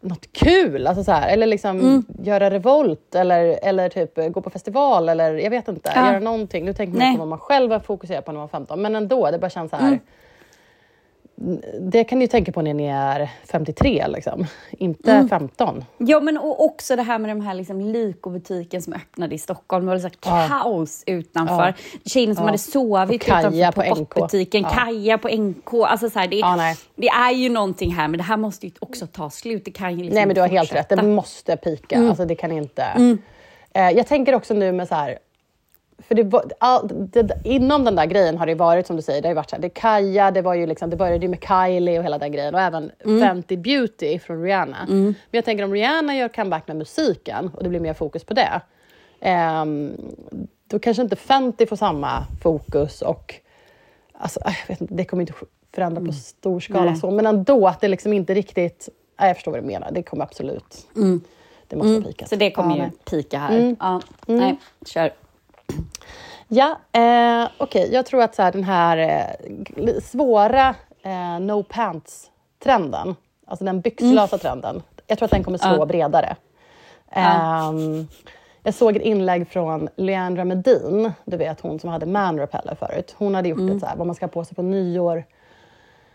[0.00, 2.04] något kul, alltså så här, eller liksom Mm.
[2.22, 6.06] göra revolt eller, eller typ gå på festival eller jag vet inte, Ja.
[6.10, 6.64] göra någonting.
[6.64, 7.14] Nu tänker man Nej.
[7.14, 9.50] på vad man själv var fokuserad på när man var 15, men ändå, det bara
[9.50, 9.86] känns så här.
[9.88, 9.98] Mm.
[11.80, 14.46] Det kan ni ju tänka på när ni är 53, liksom.
[14.70, 15.28] inte Mm.
[15.28, 15.84] 15.
[15.98, 19.86] Ja, men och också det här med de här liksom Lyko-butiken som öppnade i Stockholm.
[19.86, 20.46] Det var så här Ja.
[20.62, 21.66] kaos utanför.
[21.66, 21.98] Ja.
[22.10, 22.46] Tjejerna som Ja.
[22.48, 24.08] hade sovit Och utanför på NK.
[24.14, 24.62] popbutiken.
[24.62, 24.68] Ja.
[24.68, 25.74] Kaja på NK.
[25.86, 28.72] Alltså så här, det, Ja, det är ju någonting här, men det här måste ju
[28.80, 29.64] också ta slut.
[29.64, 30.78] Det kan ju liksom Nej, men du har inte helt rätt.
[30.88, 30.96] fortsätta.
[31.02, 31.96] Det måste pika.
[31.96, 32.08] Mm.
[32.08, 32.84] Alltså, det kan inte...
[33.74, 35.18] Eh, jag tänker också nu med så här...
[35.98, 39.22] För det var, all, det, inom den där grejen har det varit som du säger,
[39.22, 41.28] det har ju varit så här, det Kaja, det, var ju liksom, det började ju
[41.28, 43.20] med Kylie och hela den grejen och även Mm.
[43.20, 44.86] Fenty Beauty från Rihanna.
[44.88, 48.34] Men jag tänker om Rihanna gör comeback med musiken och det blir mer fokus på
[48.34, 48.60] det,
[49.20, 49.92] ehm,
[50.68, 53.34] då kanske inte Fenty får samma fokus och
[54.12, 55.32] alltså, jag vet inte, det kommer inte
[55.74, 56.96] förändra på stor skala Mm.
[56.96, 58.88] Så, men ändå att det liksom inte riktigt,
[59.20, 60.86] nej, jag förstår vad du menar, det kommer absolut,
[61.68, 62.24] det måste pika.
[62.24, 62.28] Mm.
[62.28, 62.92] Så det kommer Ja, ju nej.
[63.04, 63.76] pika här.
[63.80, 64.56] Ja, Nej,
[64.86, 65.10] kör.
[66.48, 67.88] Ja, eh, okej.
[67.92, 68.98] Jag tror att så här, den här
[69.76, 75.68] eh, svåra eh, no pants-trenden, alltså den byxlösa trenden, jag tror att den kommer slå
[75.68, 75.78] Mm.
[75.80, 75.86] Ja.
[75.86, 76.36] bredare.
[77.10, 78.08] Ehm,
[78.62, 83.14] jag såg ett inlägg från Leandra Medin, du vet hon som hade Man Repeller förut.
[83.18, 83.76] Hon hade gjort Mm.
[83.76, 85.24] ett så här, vad man ska ha på sig på nyår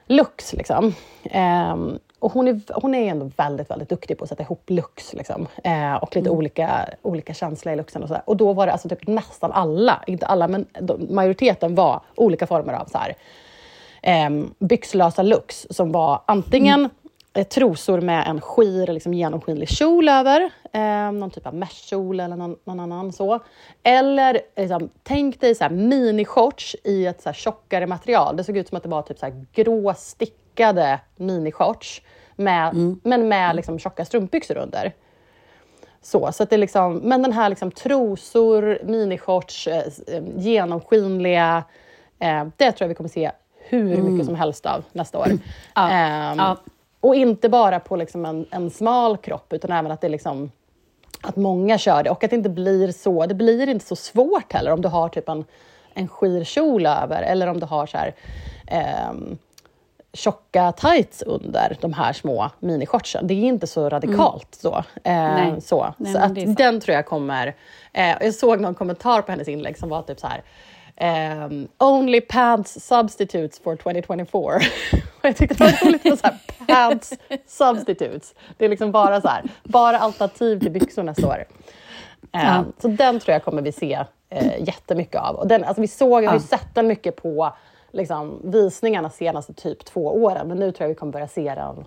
[0.08, 0.54] looks.
[0.54, 0.96] Liksom.
[1.24, 5.14] Ehm, och hon är, hon är ändå väldigt, väldigt duktig på att sätta ihop looks.
[5.14, 5.48] Liksom.
[5.64, 8.04] Eh, och lite olika, olika känslor i looksen.
[8.04, 11.76] Och, så och då var det alltså typ nästan alla, inte alla, men de, majoriteten
[11.76, 13.16] var olika former av så här,
[14.02, 16.90] ehm, byxlösa looks som var antingen
[17.34, 22.36] eh, trosor med en skir, liksom genomskinlig kjol över, eh, någon typ av meshkjol eller
[22.36, 23.40] någon, någon annan så.
[23.84, 28.38] Eller liksom, tänk dig så här, minishorts i ett så här, tjockare material.
[28.38, 29.94] Det såg ut som att det var typ så här, grå
[30.54, 32.02] stickade minishorts,
[32.36, 34.94] med, men med liksom, tjocka strumpbyxor under.
[36.02, 41.63] Så, så att det är liksom, men den här liksom trosor, minishorts, eh, eh, genomskinliga,
[42.20, 43.32] eh, det tror jag vi kommer se
[43.70, 45.28] hur mycket som helst av nästa år.
[45.76, 46.58] Ja, Ehm, ja.
[47.00, 50.52] Och inte bara på liksom en, en smal kropp, utan även att det liksom
[51.22, 54.54] att många kör det och att det inte blir så, det blir inte så svårt
[54.54, 55.46] heller om du har typ en,
[55.94, 58.13] en skir kjol över eller om du har så här
[58.68, 59.38] ehm,
[60.13, 63.28] tjocka tights under de här små minishortsen.
[63.28, 64.76] Det är inte så radikalt så.
[64.78, 65.62] Eh, Nej.
[65.62, 67.56] så Nej, så att den tror jag kommer...
[67.93, 70.43] Eh, jag såg någon kommentar på hennes inlägg som var typ så här
[70.95, 74.41] ehm, Only pants substitutes for 2024.
[74.41, 74.60] Och
[75.21, 77.13] jag tyckte det var roligt med så här pants
[77.47, 78.34] substitutes.
[78.58, 81.45] Det är liksom bara så här, bara alternativ till byxor nästa år.
[82.34, 82.65] Eh, Ja.
[82.82, 83.99] Så den tror jag kommer vi se
[84.30, 85.36] eh, jättemycket av.
[85.36, 87.54] Och den, alltså vi såg, jag har ju sett den mycket på
[87.94, 91.86] liksom, visningarna senaste typ två åren, men nu tror jag vi kommer börja se den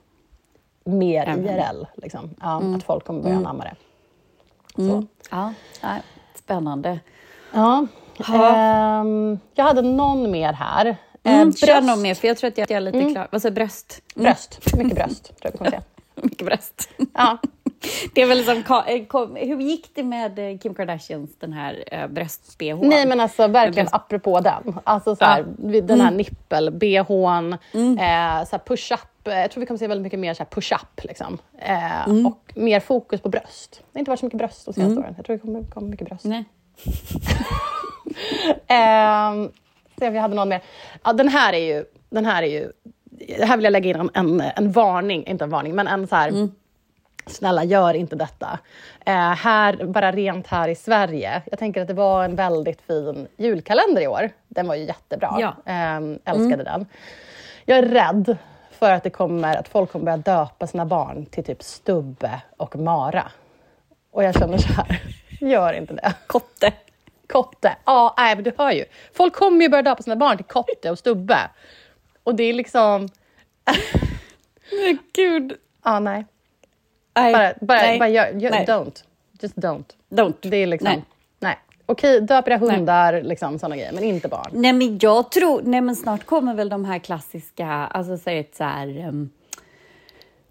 [0.85, 1.45] mer Även.
[1.45, 1.85] IRL.
[1.95, 2.31] Liksom.
[2.41, 3.75] Ja, Att folk kommer börja anamma det.
[4.75, 4.83] Så.
[4.83, 5.07] Mm.
[5.31, 5.53] Ja,
[6.35, 7.01] spännande.
[7.53, 7.87] Ja.
[8.35, 10.87] Ehm, jag hade någon mer här.
[10.87, 10.97] Eh,
[11.41, 11.87] Mm, kör bröst.
[11.87, 13.29] någon mer, för jag tror att jag är lite klar.
[13.33, 14.03] Vad säger bröst?
[14.17, 14.77] Mm, Bröst.
[14.77, 15.81] Mycket bröst, tror jag vi kommer se.
[16.15, 16.89] mycket bröst.
[17.15, 17.39] Ja.
[18.15, 21.85] Det är väl som, eh, kom, hur gick det med eh, Kim Kardashians den här
[21.93, 22.89] uh, bröst-bh?
[22.89, 23.95] Nej men alltså verkligen bröst.
[23.95, 24.79] apropå den.
[24.85, 25.81] Alltså så här, Ja.
[25.81, 29.29] den här nippel-bhn, eh, så här push-up.
[29.29, 31.05] Eh, Jag tror vi kommer se väldigt mycket mer så push-up.
[31.05, 31.39] Liksom.
[31.59, 33.71] Eh, Och mer fokus på bröst.
[33.93, 35.15] Det har inte varit så mycket bröst de senaste åren.
[35.17, 36.25] Jag tror det kommer komma mycket bröst.
[36.25, 36.45] Nej.
[38.67, 39.51] Ehm,
[39.99, 40.63] se om vi hade någon mer.
[41.05, 41.85] Ja, den här är ju...
[42.11, 42.73] Den här är ju
[43.45, 46.17] här vill jag lägga in en, en, en varning, inte en varning, men en så
[46.17, 46.49] här...
[47.27, 48.59] snälla gör inte detta.
[49.07, 51.43] Eh, här, bara rent här i Sverige.
[51.51, 54.31] Jag tänker att det var en väldigt fin julkalender i år.
[54.49, 55.37] Den var ju jättebra.
[55.39, 55.73] Ja.
[55.73, 56.87] Eh, älskade den.
[57.65, 58.37] Jag är rädd
[58.71, 62.77] för att, det kommer, att folk kommer börja döpa sina barn till typ Stubbe och
[62.77, 63.31] Mara.
[64.11, 65.03] Och jag känner så här,
[65.41, 66.15] gör inte det.
[66.27, 66.73] Kotte.
[67.27, 67.77] Kotte.
[67.85, 68.85] Ja, nej, men du hör ju.
[69.15, 71.39] Folk kommer ju börja döpa sina barn till Kotte och Stubbe.
[72.23, 73.09] Och det är liksom...
[74.71, 75.57] Men gud.
[75.85, 76.25] Ja, nej.
[77.17, 77.33] Nej.
[77.33, 77.99] Bara, bara, nej.
[77.99, 78.67] bara gör, gör, Nej.
[78.67, 79.05] don't.
[79.41, 79.85] Just don't.
[80.11, 80.35] Don't.
[80.41, 80.89] Det är liksom...
[80.89, 81.05] Nej.
[81.41, 81.59] Nej.
[81.87, 84.51] Okej, döp era hundar, liksom sådana grejer, men inte barn.
[84.53, 88.55] Nej men jag tror, nej men snart kommer väl de här klassiska, alltså säg ett
[88.57, 89.31] så här um,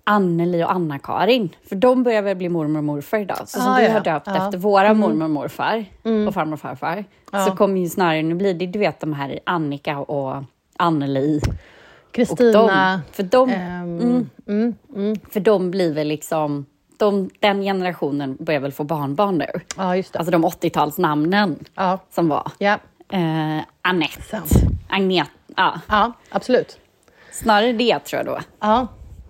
[0.04, 3.38] Anneli och Anna-Karin, för de börjar väl bli mormor och morfar idag.
[3.50, 3.92] Så som Ah, vi ja.
[3.92, 4.46] har döpt Ja.
[4.46, 5.86] efter våra mormor och morfar
[6.28, 7.46] och farmor och farfar, Ja.
[7.46, 10.44] så kommer ju snarare nu blir det, du vet de här Annika och
[10.78, 11.40] Anneli
[12.16, 13.02] Kristina...
[13.12, 15.16] för de, ehm, mm, mm.
[15.32, 16.66] för de blir väl liksom,
[16.98, 19.50] de, den generationen börjar väl få barnbarn nu.
[19.78, 20.20] Ja, just det.
[20.20, 22.52] Alltså de 80-talsnamnen ja, som var.
[22.58, 24.52] ja, Eh, Annette, Sant.
[24.90, 25.80] Agneta, ja.
[25.88, 26.80] ja, absolut.
[27.32, 28.40] Snarare det tror jag då.
[28.60, 28.88] Ja.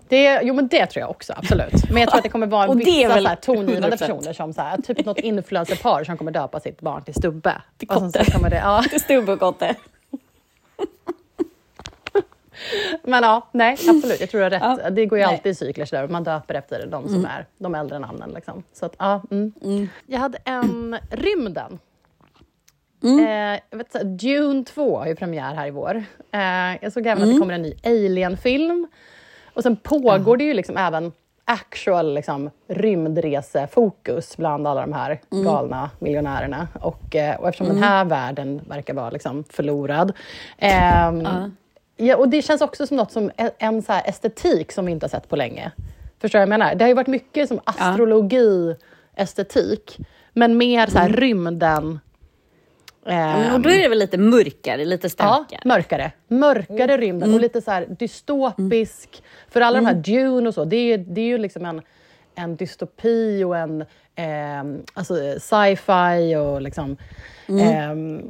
[0.08, 1.90] Det, jo, men det tror jag också, absolut.
[1.90, 3.98] Men jag tror att det kommer vara Och vissa är väl så här, tongivande 100%.
[3.98, 7.62] personer som så här, typ något influencerpar som kommer döpa sitt barn till Stubbe.
[7.78, 8.32] Till Och sen så Kotte.
[8.32, 8.82] kommer det, ja.
[8.90, 9.74] Till Stubbekotte.
[13.04, 14.20] Men ja, nej, absolut.
[14.20, 14.62] Jag tror du har rätt.
[14.62, 14.94] Ja, Mm.
[14.94, 15.34] det går ju nej.
[15.34, 16.08] alltid i cykler sådär.
[16.08, 18.30] Man döper efter de som är de äldre namnen.
[18.30, 18.62] Liksom.
[18.72, 19.88] Så att, ja, mm.
[20.06, 21.78] Jag hade en Rymden.
[23.02, 23.18] Mm.
[23.26, 26.04] Eh, jag vet, så Dune 2 har ju premiär här i vår.
[26.32, 27.28] Eh, jag såg även Mm.
[27.28, 28.86] att det kommer en ny Alien-film.
[29.54, 31.12] Och sen pågår det ju liksom även
[31.44, 35.44] actual liksom, rymdresefokus bland alla de här Mm.
[35.44, 36.68] galna miljonärerna.
[36.80, 40.12] Och, eh, och eftersom den här världen verkar vara liksom, förlorad.
[40.58, 41.28] ehm,
[41.96, 45.04] Ja, och det känns också som något som en, så här estetik som vi inte
[45.04, 45.72] har sett på länge.
[46.20, 46.74] Förstår du vad jag menar?
[46.74, 48.76] Det har ju varit mycket som astrologi,
[49.16, 49.98] estetik,
[50.32, 52.00] men mer så här rymden.
[53.06, 53.18] Mm.
[53.44, 55.60] ehm, Och då är det väl lite mörkare, lite Ja, starkare.
[55.64, 56.12] mörkare.
[56.28, 59.22] Mörkare rymden och lite så här dystopisk.
[59.48, 61.82] För alla de här Dune och så, det är, ju- det är ju liksom en,
[62.34, 66.96] en dystopi och en ehm, alltså sci-fi och liksom
[67.48, 68.22] ehm,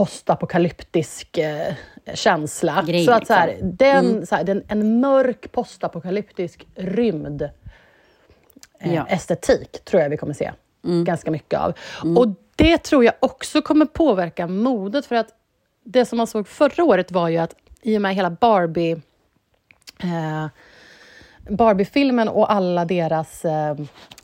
[0.00, 1.74] postapokalyptisk eh,
[2.14, 2.84] känsla.
[2.86, 3.76] Grej, så att så här, liksom.
[3.76, 9.06] den, så här, den, en mörk postapokalyptisk rymd eh, Ja.
[9.06, 11.72] estetik tror jag vi kommer se ganska mycket av.
[12.16, 15.28] Och det tror jag också kommer påverka modet för att
[15.84, 18.92] det som man såg förra året var ju att i och med hela Barbie
[20.02, 20.46] eh,
[21.50, 23.76] Barbie-filmen och alla deras eh,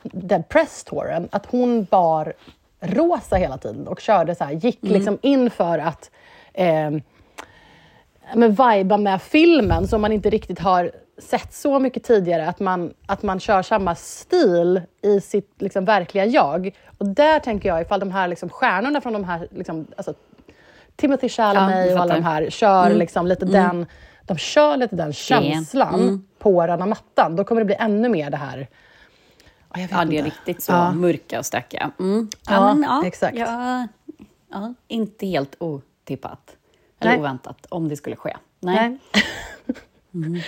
[0.02, 2.32] den presstouren, att hon bar
[2.86, 6.10] rosa hela tiden och körde så här, gick liksom in för att
[6.54, 6.90] eh,
[8.34, 12.94] men viba med filmen som man inte riktigt har sett så mycket tidigare, att man,
[13.06, 16.76] att man kör samma stil i sitt liksom, verkliga jag.
[16.98, 20.14] Och där tänker jag, ifall de här liksom, stjärnorna från de här, liksom, alltså,
[20.96, 23.86] Timothy Ja, Chalamet jag och alla de här kör liksom lite den,
[24.22, 28.36] de kör lite den känslan på röda mattan, då kommer det bli ännu mer det
[28.36, 28.68] här
[29.90, 30.92] Ja, det är riktigt så Ja.
[30.92, 31.90] mörka och stökiga.
[31.98, 32.28] Mm.
[32.48, 33.38] Ja, exakt.
[33.38, 33.88] Ja,
[34.50, 36.56] ja, inte helt otippat.
[37.00, 37.20] Eller Nej.
[37.20, 38.36] oväntat, om det skulle ske.
[38.60, 38.98] Nej.
[40.10, 40.44] Nej.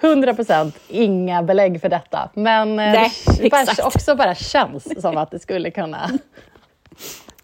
[0.00, 2.30] 100 procent inga belägg för detta.
[2.34, 3.86] Men eh, Nej, det bara, exakt.
[3.86, 6.10] också bara känns som att det skulle kunna...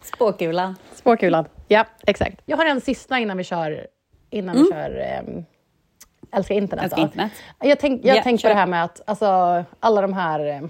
[0.02, 0.74] Spåkula.
[0.94, 1.44] Spåkulan.
[1.68, 2.42] Ja, exakt.
[2.44, 3.86] Jag har en sista innan vi kör,
[4.30, 5.44] innan vi kör ehm,
[6.32, 6.84] Älskar internet.
[6.84, 7.32] Älskar internet.
[7.60, 10.60] Jag tänk, jag Ja, tänk på det här med att alltså, alla de här eh,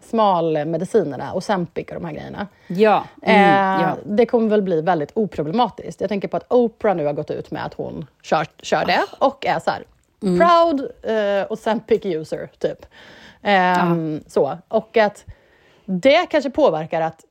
[0.00, 2.46] smalmedicinerna, Ozempic och de här grejerna.
[2.66, 3.04] Ja.
[3.22, 3.96] Mm, Eh, ja.
[4.04, 6.00] Det kommer väl bli väldigt oproblematiskt.
[6.00, 9.00] Jag tänker på att Oprah nu har gått ut med att hon kör, kör det
[9.18, 9.84] och är så här,
[10.22, 10.38] Mm.
[10.38, 12.86] proud eh, Ozempic user, typ.
[13.42, 14.58] Ehm, så.
[14.68, 15.24] Och att
[15.84, 17.24] det kanske påverkar att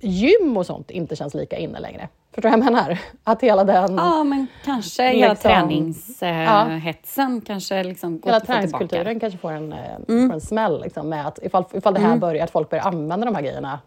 [0.00, 2.08] gym och sånt inte känns lika inne längre.
[2.34, 2.98] Förstår du vad jag menar?
[3.24, 3.94] Att hela den...
[3.94, 9.78] Ja, men kanske hela Liksom- träningshetsen kanske liksom går Hela träningskulturen kanske får en, eh,
[10.08, 10.28] Mm.
[10.28, 13.26] får en smäll liksom, med att ifall, ifall det här börjar, att folk börjar använda
[13.26, 13.80] de här grejerna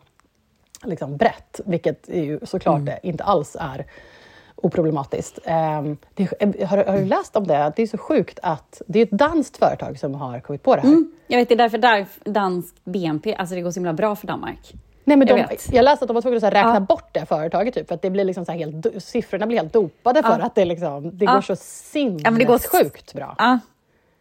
[0.84, 2.94] liksom, brett, vilket ju såklart Mm.
[3.04, 3.86] inte alls är
[4.56, 5.40] oproblematiskt.
[5.46, 6.24] Ehm, det,
[6.64, 7.74] har, har du läst om det?
[7.76, 10.82] Det är så sjukt att det är ett danskt företag som har kommit på det
[10.82, 10.90] här.
[10.90, 14.16] Mm, jag vet, det är därför där, dansk BNP, alltså det går så himla bra
[14.16, 14.74] för Danmark.
[15.08, 15.74] Nej, men Jag de, vet.
[15.74, 16.80] jag läste att de var tvungna att här räkna Ja.
[16.80, 20.24] bort det företaget, typ, för att det blir liksom så helt, siffrorna blir helt dopade
[20.24, 21.34] för att det, liksom, det Ja.
[21.34, 23.36] går så Ja, sinnessjukt bra.
[23.38, 23.60] Ja.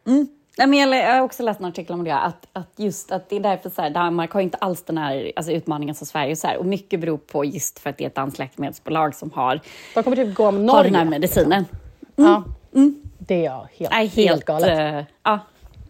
[0.07, 0.27] Mm.
[0.59, 3.29] Nej, men jag, jag har också läst en artikel om det, att, att just att
[3.29, 6.37] det är därför så här, Danmark har inte alls den här alltså, utmaningen som Sverige.
[6.37, 9.31] Så här, och mycket beror på just för att det är ett danskt läkemedelsbolag som
[9.31, 9.61] har,
[9.94, 10.83] De kommer typ gå om har Norge.
[10.90, 11.64] den här medicinen.
[12.16, 12.44] Ja.
[13.18, 14.94] Det är jag helt, Nej, helt, galet.
[14.94, 15.38] eh, ja,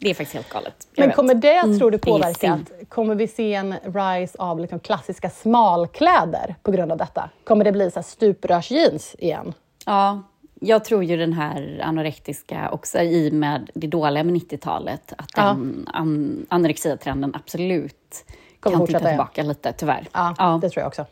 [0.05, 0.75] Det är faktiskt helt galet.
[0.95, 1.17] Jag Men vet.
[1.17, 2.53] kommer det, tror du, påverka?
[2.53, 7.31] att- Kommer vi se en rise av liksom klassiska smalkläder på grund av detta?
[7.45, 9.53] Kommer det bli så stuprörsjeans igen?
[9.87, 10.23] Ja,
[10.61, 15.43] jag tror ju den här anorektiska också i med det dåliga med 90-talet, att Ja.
[15.43, 18.25] den an, anorexiatrenden absolut
[18.61, 19.11] Kommer kan titta fortsätta igen.
[19.19, 20.09] tillbaka lite, tyvärr.
[20.12, 21.07] Ja, det tror jag också.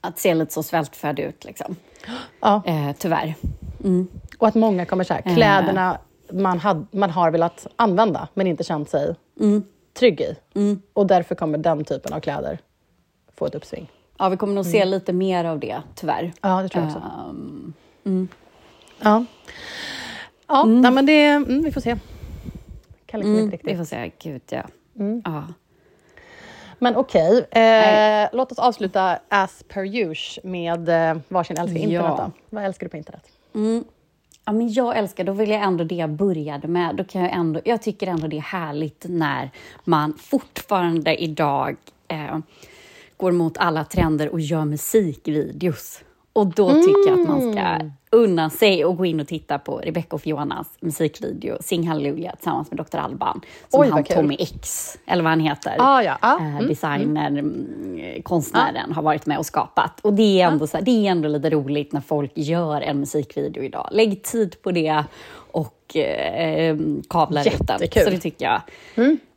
[0.00, 1.76] Att se lite så svältfödd ut, liksom.
[2.40, 2.62] Ja.
[2.66, 3.34] Eh, tyvärr.
[4.38, 5.34] Och att många kommer så här, Eh.
[5.34, 5.98] kläderna
[6.32, 9.62] man, had, man har velat använda men inte känt sig Mm.
[9.98, 10.36] trygg i.
[10.92, 12.58] Och därför kommer den typen av kläder
[13.36, 13.90] få ett uppsving.
[14.18, 16.20] Ja, vi kommer nog se lite mer av det, tyvärr.
[16.20, 16.32] Mm.
[16.42, 17.02] Ja, det tror jag också.
[18.04, 18.28] Ehm,
[19.00, 19.24] Ja,
[20.48, 21.96] ja nej, men det, mm, vi får se.
[23.06, 23.78] Kan liksom mm, inte vi riktigt.
[23.78, 24.10] får se.
[24.22, 24.62] Gud, ja.
[24.98, 25.22] Mm.
[25.24, 25.44] ja.
[26.78, 28.22] Men okej, Nej.
[28.24, 32.14] eh, låt oss avsluta as per usual med eh, varsin älskar internet.
[32.18, 32.24] Ja.
[32.24, 32.56] Då.
[32.56, 33.22] Vad älskar du på internet?
[34.48, 36.96] Ja, men jag älskar, då vill jag ändå det jag började med.
[36.96, 39.50] Då kan jag, ändå, jag tycker ändå det är härligt när
[39.84, 41.76] man fortfarande idag
[42.08, 42.38] eh,
[43.16, 46.04] går mot alla trender och gör musikvideos.
[46.38, 47.78] Och då tycker jag att man ska
[48.10, 52.70] unna sig och gå in och titta på Rebecca och Fionas musikvideo Sing Hallelujah tillsammans
[52.70, 52.98] med Dr.
[52.98, 53.40] Alban.
[53.68, 54.04] Som Oj, han.
[54.04, 56.18] Tommy X, eller vad han heter, Ah, ja.
[56.20, 60.00] Ah, eh, mm, designer, mm, konstnären, har varit med och skapat.
[60.00, 63.00] Och det är, ändå så här, det är ändå lite roligt när folk gör en
[63.00, 63.88] musikvideo idag.
[63.92, 65.04] Lägg tid på det
[65.50, 66.76] och eh,
[67.08, 67.78] kavlar ut den.
[67.78, 68.60] Så det tycker jag.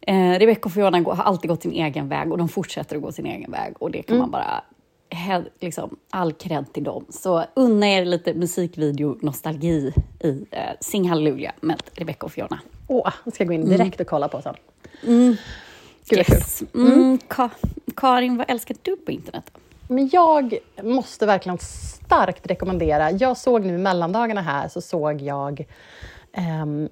[0.01, 3.11] Eh, Rebecca och Fiona har alltid gått sin egen väg och de fortsätter att gå
[3.11, 3.73] sin egen väg.
[3.79, 4.63] Och det kan man bara...
[5.60, 7.06] Liksom, all cred till dem.
[7.10, 12.60] Så unna er lite musikvideo-nostalgi i eh, Sing Hallelujah med Rebecca och Fiona.
[12.88, 14.56] Åh, jag ska gå in direkt och kolla på sen.
[15.08, 15.36] Mm.
[16.10, 16.19] Gud.
[16.19, 16.63] Yes.
[16.76, 17.17] Mm.
[17.28, 17.50] Ka-
[17.95, 19.52] Karin, vad älskar du på internet?
[19.88, 23.12] Men jag måste verkligen starkt rekommendera.
[23.12, 25.65] Jag såg nu i mellandagarna här så såg jag
[26.34, 26.89] ehm,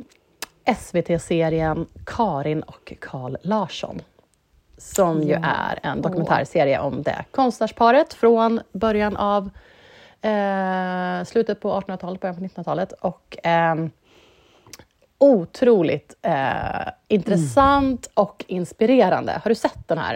[0.78, 4.02] SVT-serien Karin och Karl Larsson.
[4.80, 9.50] Som ju är en dokumentärserie om det konstnärsparet från början av
[10.22, 12.92] eh, slutet på 1800-talet, början på 1900-talet.
[12.92, 13.90] Och ehm,
[15.18, 19.42] otroligt eh, intressant och inspirerande.
[19.44, 20.14] Har du sett den här?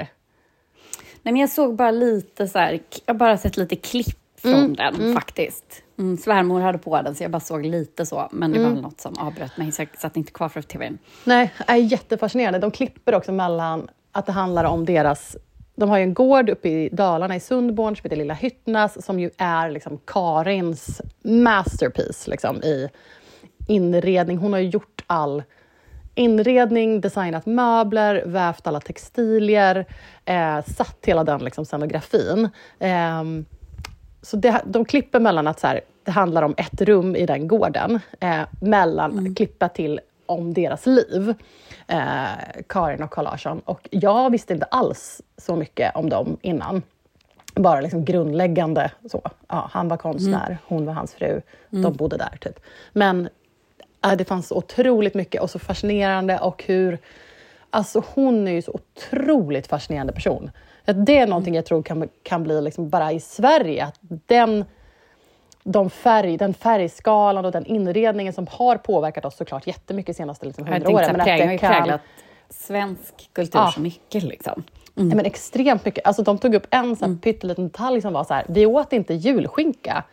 [1.21, 4.73] Nej, men jag såg bara lite så här, jag har bara sett lite klipp från
[4.73, 5.84] den faktiskt.
[5.99, 8.82] Mm, svärmor hade på den så jag bara såg lite så, men det var väl
[8.82, 10.97] något som avbröt mig så jag satt inte kvar för tvn.
[11.23, 12.60] Nej, är jättefascinerande.
[12.60, 15.38] De klipper också mellan att det handlar om deras...
[15.76, 19.19] De har ju en gård uppe i Dalarna i Sundborn som heter Lilla Hyttnas som
[19.19, 22.89] ju är liksom Karins masterpiece liksom, i
[23.67, 24.38] inredning.
[24.38, 25.43] Hon har ju gjort all
[26.15, 29.86] inredning, designat möbler, vävt alla textilier,
[30.26, 32.49] eh, satt hela den liksom, scenografin.
[32.80, 33.45] Ehm,
[34.21, 37.47] så det, de klipper mellan att så här, det handlar om ett rum i den
[37.47, 39.99] gården, eh, mellan klippa till
[40.34, 41.34] om deras liv,
[41.88, 42.26] eh,
[42.69, 43.60] Karin och Carl Larsson.
[43.65, 46.82] Och jag visste inte alls så mycket om dem innan.
[47.56, 48.91] Bara liksom grundläggande.
[49.12, 49.22] Så.
[49.48, 52.38] Ja, han var konstnär, hon var hans fru, de bodde där.
[52.41, 52.60] typ.
[52.93, 53.30] Men
[54.06, 57.00] äh, det fanns otroligt mycket och så fascinerande och hur...
[57.69, 60.52] Alltså hon är ju så otroligt fascinerande person.
[60.86, 64.65] Det är någonting jag tror kan, kan bli liksom bara i Sverige, att den,
[65.63, 70.45] de färg, den färgskalan och den inredningen som har påverkat oss såklart jättemycket de senaste
[70.45, 71.21] liksom, Jag hundra tänkte åren.
[71.21, 72.02] att prägla, har kan- präglat
[72.49, 73.71] svensk kultur Ja.
[73.76, 74.23] så mycket.
[74.23, 74.63] Liksom.
[74.95, 76.08] Ja, men extremt mycket.
[76.08, 78.93] Alltså, de tog upp en så här pytteliten detalj som var så här, vi åt
[78.93, 80.04] inte julskinka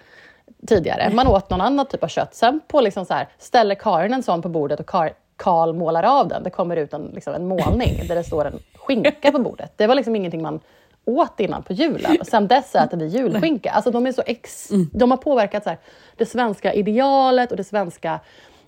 [0.66, 1.10] tidigare.
[1.14, 2.34] Man åt någon annan typ av kött.
[2.34, 6.02] Sen på liksom så här, ställer Karin en sån på bordet och Kar- Karl målar
[6.02, 6.42] av den.
[6.42, 9.72] Det kommer ut en, liksom en målning där det står en skinka på bordet.
[9.76, 10.60] Det var liksom ingenting man
[11.04, 12.16] åt innan på julen.
[12.20, 13.70] Och sen dess äter vi julskinka.
[13.70, 15.78] Alltså, de, är så ex- de har påverkat så här,
[16.16, 18.20] det svenska idealet och det svenska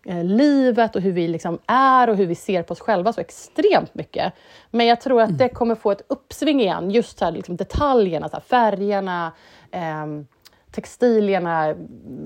[0.07, 3.21] eh, livet och hur vi liksom är och hur vi ser på oss själva så
[3.21, 4.33] extremt mycket.
[4.71, 8.29] Men jag tror att det kommer få ett uppsving igen, just så här, liksom detaljerna,
[8.29, 9.33] så här, färgerna,
[9.71, 10.27] ehm,
[10.71, 11.75] textilierna,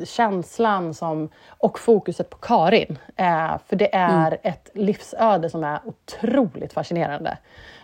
[0.04, 2.98] känslan som, och fokuset på Karin.
[3.16, 7.38] Eh, för det är ett livsöde som är otroligt fascinerande.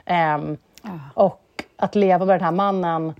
[0.05, 0.57] Ehm,
[1.15, 1.42] Och
[1.83, 3.15] att leva med den här mannen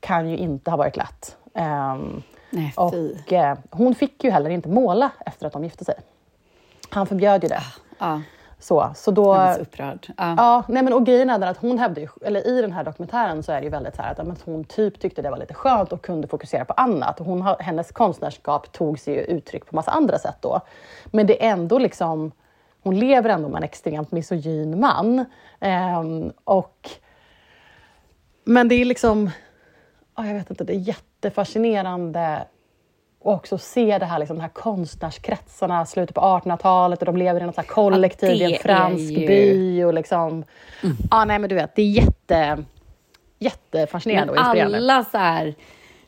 [0.00, 1.36] kan ju inte ha varit lätt.
[1.54, 5.94] Ehm, Nej, och eh, hon fick ju heller inte måla efter att de gifte sig.
[6.90, 7.62] Han förbjöd ju det.
[7.98, 8.20] Ja,
[8.58, 9.34] Så, så då...
[9.34, 10.06] blir så upprörd.
[10.16, 10.34] Ja.
[10.36, 13.42] Ja, nej men och grejen är att hon hävdar ju, eller i den här dokumentären
[13.42, 15.92] så är det ju väldigt så här att hon typ tyckte det var lite skönt
[15.92, 17.18] och kunde fokusera på annat.
[17.18, 20.60] Hon, hennes konstnärskap tog sig ju uttryck på massa andra sätt då.
[21.06, 22.32] Men det är ändå liksom,
[22.82, 25.24] hon lever ändå med en extremt misogyn man.
[25.60, 26.90] Ehm, och,
[28.48, 29.30] men det är liksom,
[30.16, 32.44] ja, jag vet inte, det är jättefascinerande
[33.20, 37.40] och också se det här, liksom, de här konstnärskretsarna, slutet på 1800-talet och de lever
[37.40, 39.26] i något så här kollektiv i en fransk ju- Mm.
[39.26, 39.84] by.
[39.84, 40.44] Och liksom,
[41.10, 42.64] ja, nej, men du vet, det är jätte,
[43.38, 44.78] jättefascinerande och Men inspirerande.
[44.78, 45.54] alla så här,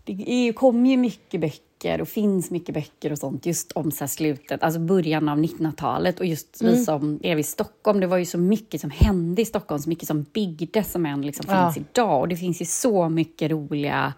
[0.04, 4.06] det är, kommer ju mycket böcker och finns mycket böcker och sånt just om så
[4.08, 6.74] slutet, alltså början av 1900-talet och just Mm.
[6.74, 9.88] vi som är i Stockholm, det var ju så mycket som hände i Stockholm, så
[9.88, 11.72] mycket som byggdes som än liksom Ja.
[11.72, 14.12] finns idag och det finns ju så mycket roliga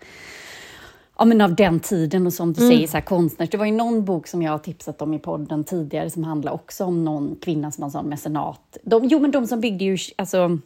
[1.19, 2.75] Ja, men av den tiden och som du Mm.
[2.77, 3.51] säger, så här, konstnärs.
[3.51, 6.53] Det var ju någon bok som jag har tipsat om i podden tidigare som handlar
[6.53, 8.77] också om någon kvinna som var sån mecenat.
[8.83, 10.59] De, jo, men de som byggde ju, alltså,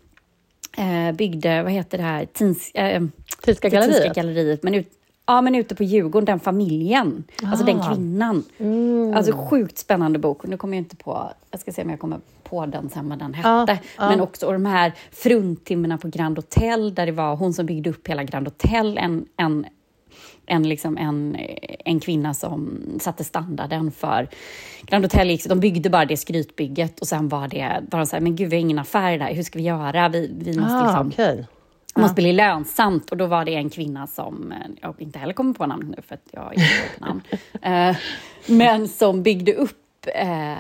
[0.79, 3.03] eh, byggde, vad heter det här, Tins, eh,
[3.43, 3.97] Tyska galleriet?
[4.03, 4.89] Tyska galleriet men, ut,
[5.27, 7.95] ja, men ute på Djurgården, den familjen, alltså den Ah.
[7.95, 8.45] kvinnan.
[9.17, 10.47] Alltså sjukt spännande bok.
[10.47, 13.19] Nu kommer jag inte på, jag ska se om jag kommer på den sen vad
[13.19, 13.49] den hette.
[13.49, 14.09] Ja, ja.
[14.09, 17.91] Men också och de här fruntimmerna på Grand Hotel där det var hon som byggde
[17.91, 19.67] upp hela Grand Hotel, en, en
[20.49, 21.37] en, liksom en,
[21.85, 24.29] en kvinna som satte standarden för
[24.83, 25.39] Grand Hotel.
[25.49, 28.51] De byggde bara det skrytbygget och sen var det var de så här, men gud
[28.51, 30.09] vi har ingen affär där, hur ska vi göra?
[30.09, 31.13] Vi, vi måste Ah, liksom
[31.97, 33.11] det måste bli lönsamt.
[33.11, 36.03] Och då var det en kvinna som, eh, jag inte heller kommer på namnet nu
[36.09, 36.69] för att jag inte
[36.99, 37.23] på namn,
[37.63, 37.97] eh,
[38.47, 39.83] men som byggde upp
[40.15, 40.55] eh,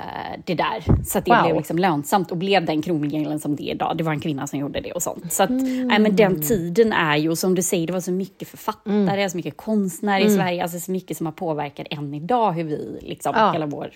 [0.45, 1.43] det där så att det Wow.
[1.43, 3.97] blev liksom lönsamt och blev den kronjuveelen som det är idag.
[3.97, 5.33] Det var en kvinna som gjorde det och sånt.
[5.33, 5.89] Så att, Mm.
[5.89, 9.13] nej, men den tiden är ju, och som du säger, det var så mycket författare,
[9.13, 9.31] Mm.
[9.31, 12.99] så mycket konstnärer i Sverige, alltså så mycket som har påverkat än idag hur vi,
[13.03, 13.53] liksom, Ja.
[13.53, 13.91] hela vår,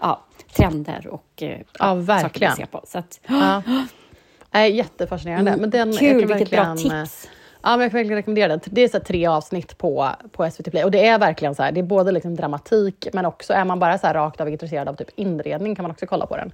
[0.00, 0.24] ja,
[0.56, 2.80] trender och eh, Ja, saker vi ser på.
[2.86, 3.62] Så att, Ja.
[4.54, 5.56] Nej, jättefascinerande.
[5.56, 7.28] Men den, Kul, vilket bra eh, tips.
[7.62, 8.60] Ja, men jag kan verkligen rekommendera den.
[8.64, 10.84] Det är så tre avsnitt på, på SVT Play.
[10.84, 13.78] Och det är verkligen så här, det är både liksom dramatik, men också är man
[13.78, 16.52] bara så här rakt av intresserad av typ inredning kan man också kolla på den.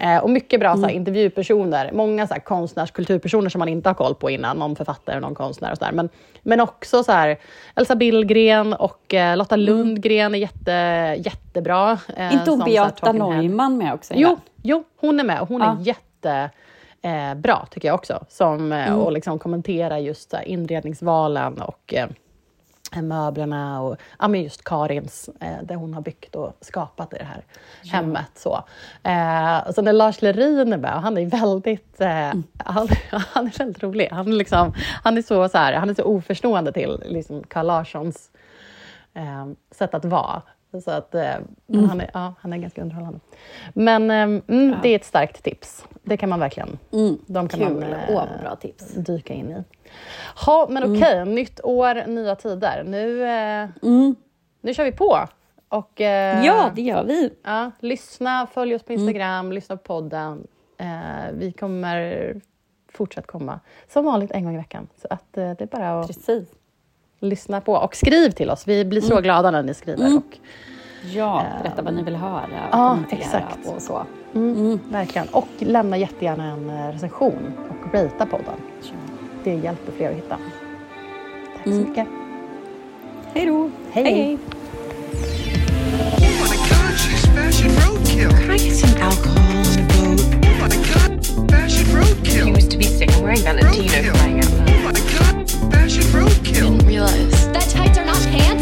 [0.00, 3.94] Eh, och mycket bra så här, intervjupersoner, många så här, konstnärskulturpersoner som man inte har
[3.94, 5.92] koll på innan, någon författare, någon konstnär och så där.
[5.92, 6.08] Men,
[6.42, 7.36] men också så här,
[7.74, 10.72] Elsa Billgren och eh, Lotta Lundgren är jätte,
[11.18, 11.98] jättebra.
[12.16, 13.12] Eh, inte hon Beata.
[13.12, 14.14] Neumann med också?
[14.16, 15.76] Jo, jo, hon är med och hon Ja.
[15.80, 16.50] är jätte
[17.02, 18.24] eh, bra tycker jag också.
[18.28, 18.98] Som, eh, Mm.
[19.00, 22.08] Och liksom kommenterar just så här, inredningsvalen och eh,
[23.02, 27.24] möblerna och ja, men just Karins, eh, det hon har byggt och skapat i det
[27.24, 27.44] här
[27.92, 28.30] hemmet.
[28.34, 28.64] Så.
[29.02, 32.42] Eh, och sen är Lars Lerin är med och han är väldigt, eh, Mm.
[32.58, 34.08] han, han är väldigt rolig.
[34.12, 37.66] Han är, liksom, han är, så, så, här, han är så oförstående till liksom, Carl
[37.66, 38.30] Larssons
[39.14, 40.42] eh, sätt att vara.
[40.80, 41.34] Så att, eh,
[41.68, 41.88] Mm.
[41.88, 43.20] han, är, ja, han är ganska underhållande.
[43.74, 44.22] Men eh,
[44.56, 45.84] mm, det är ett starkt tips.
[46.02, 47.72] Det kan man verkligen Mm, de kan kul.
[47.80, 48.94] man, eh, Åh, bra tips.
[48.94, 49.64] dyka in i.
[50.46, 50.96] Ha, men Mm.
[51.02, 52.84] okej, nytt år, nya tider.
[52.86, 53.68] Nu, eh,
[54.60, 55.18] nu kör vi på.
[55.68, 56.44] Och, Mm.
[56.44, 57.30] Ja, det gör vi.
[57.44, 59.00] ja, lyssna, följ oss på Mm.
[59.04, 60.46] Instagram, lyssna på podden.
[61.32, 62.34] Vi kommer
[62.92, 64.88] fortsatt komma som vanligt en gång i veckan.
[64.96, 66.48] Så att, det är bara att Precis.
[67.22, 68.62] Lyssna på och skriv till oss.
[68.68, 69.22] Vi blir så Mm.
[69.22, 70.16] glada när ni skriver.
[70.16, 70.38] Och,
[71.14, 73.66] Ja, berätta vad ni vill höra och Ja, exakt.
[73.66, 74.02] och så.
[74.34, 75.28] mm, Verkligen.
[75.28, 78.54] Och lämna jättegärna en eh, recension och ratea podden.
[79.44, 80.36] Det hjälper fler att hitta.
[81.56, 82.06] Tack så mycket.
[83.34, 83.70] Hej då!
[83.92, 84.04] Hej.
[84.04, 84.28] hej.
[84.30, 84.38] My
[86.56, 88.30] god, she's fashion roadkill.
[88.30, 90.20] Can I get some alcohol on a boat?
[90.60, 92.46] My god, fashion roadkill.
[92.46, 95.11] He was to be seen wearing Valentino Roadkill.
[95.82, 96.28] I.
[96.44, 98.61] Didn't realize that tights are not pants.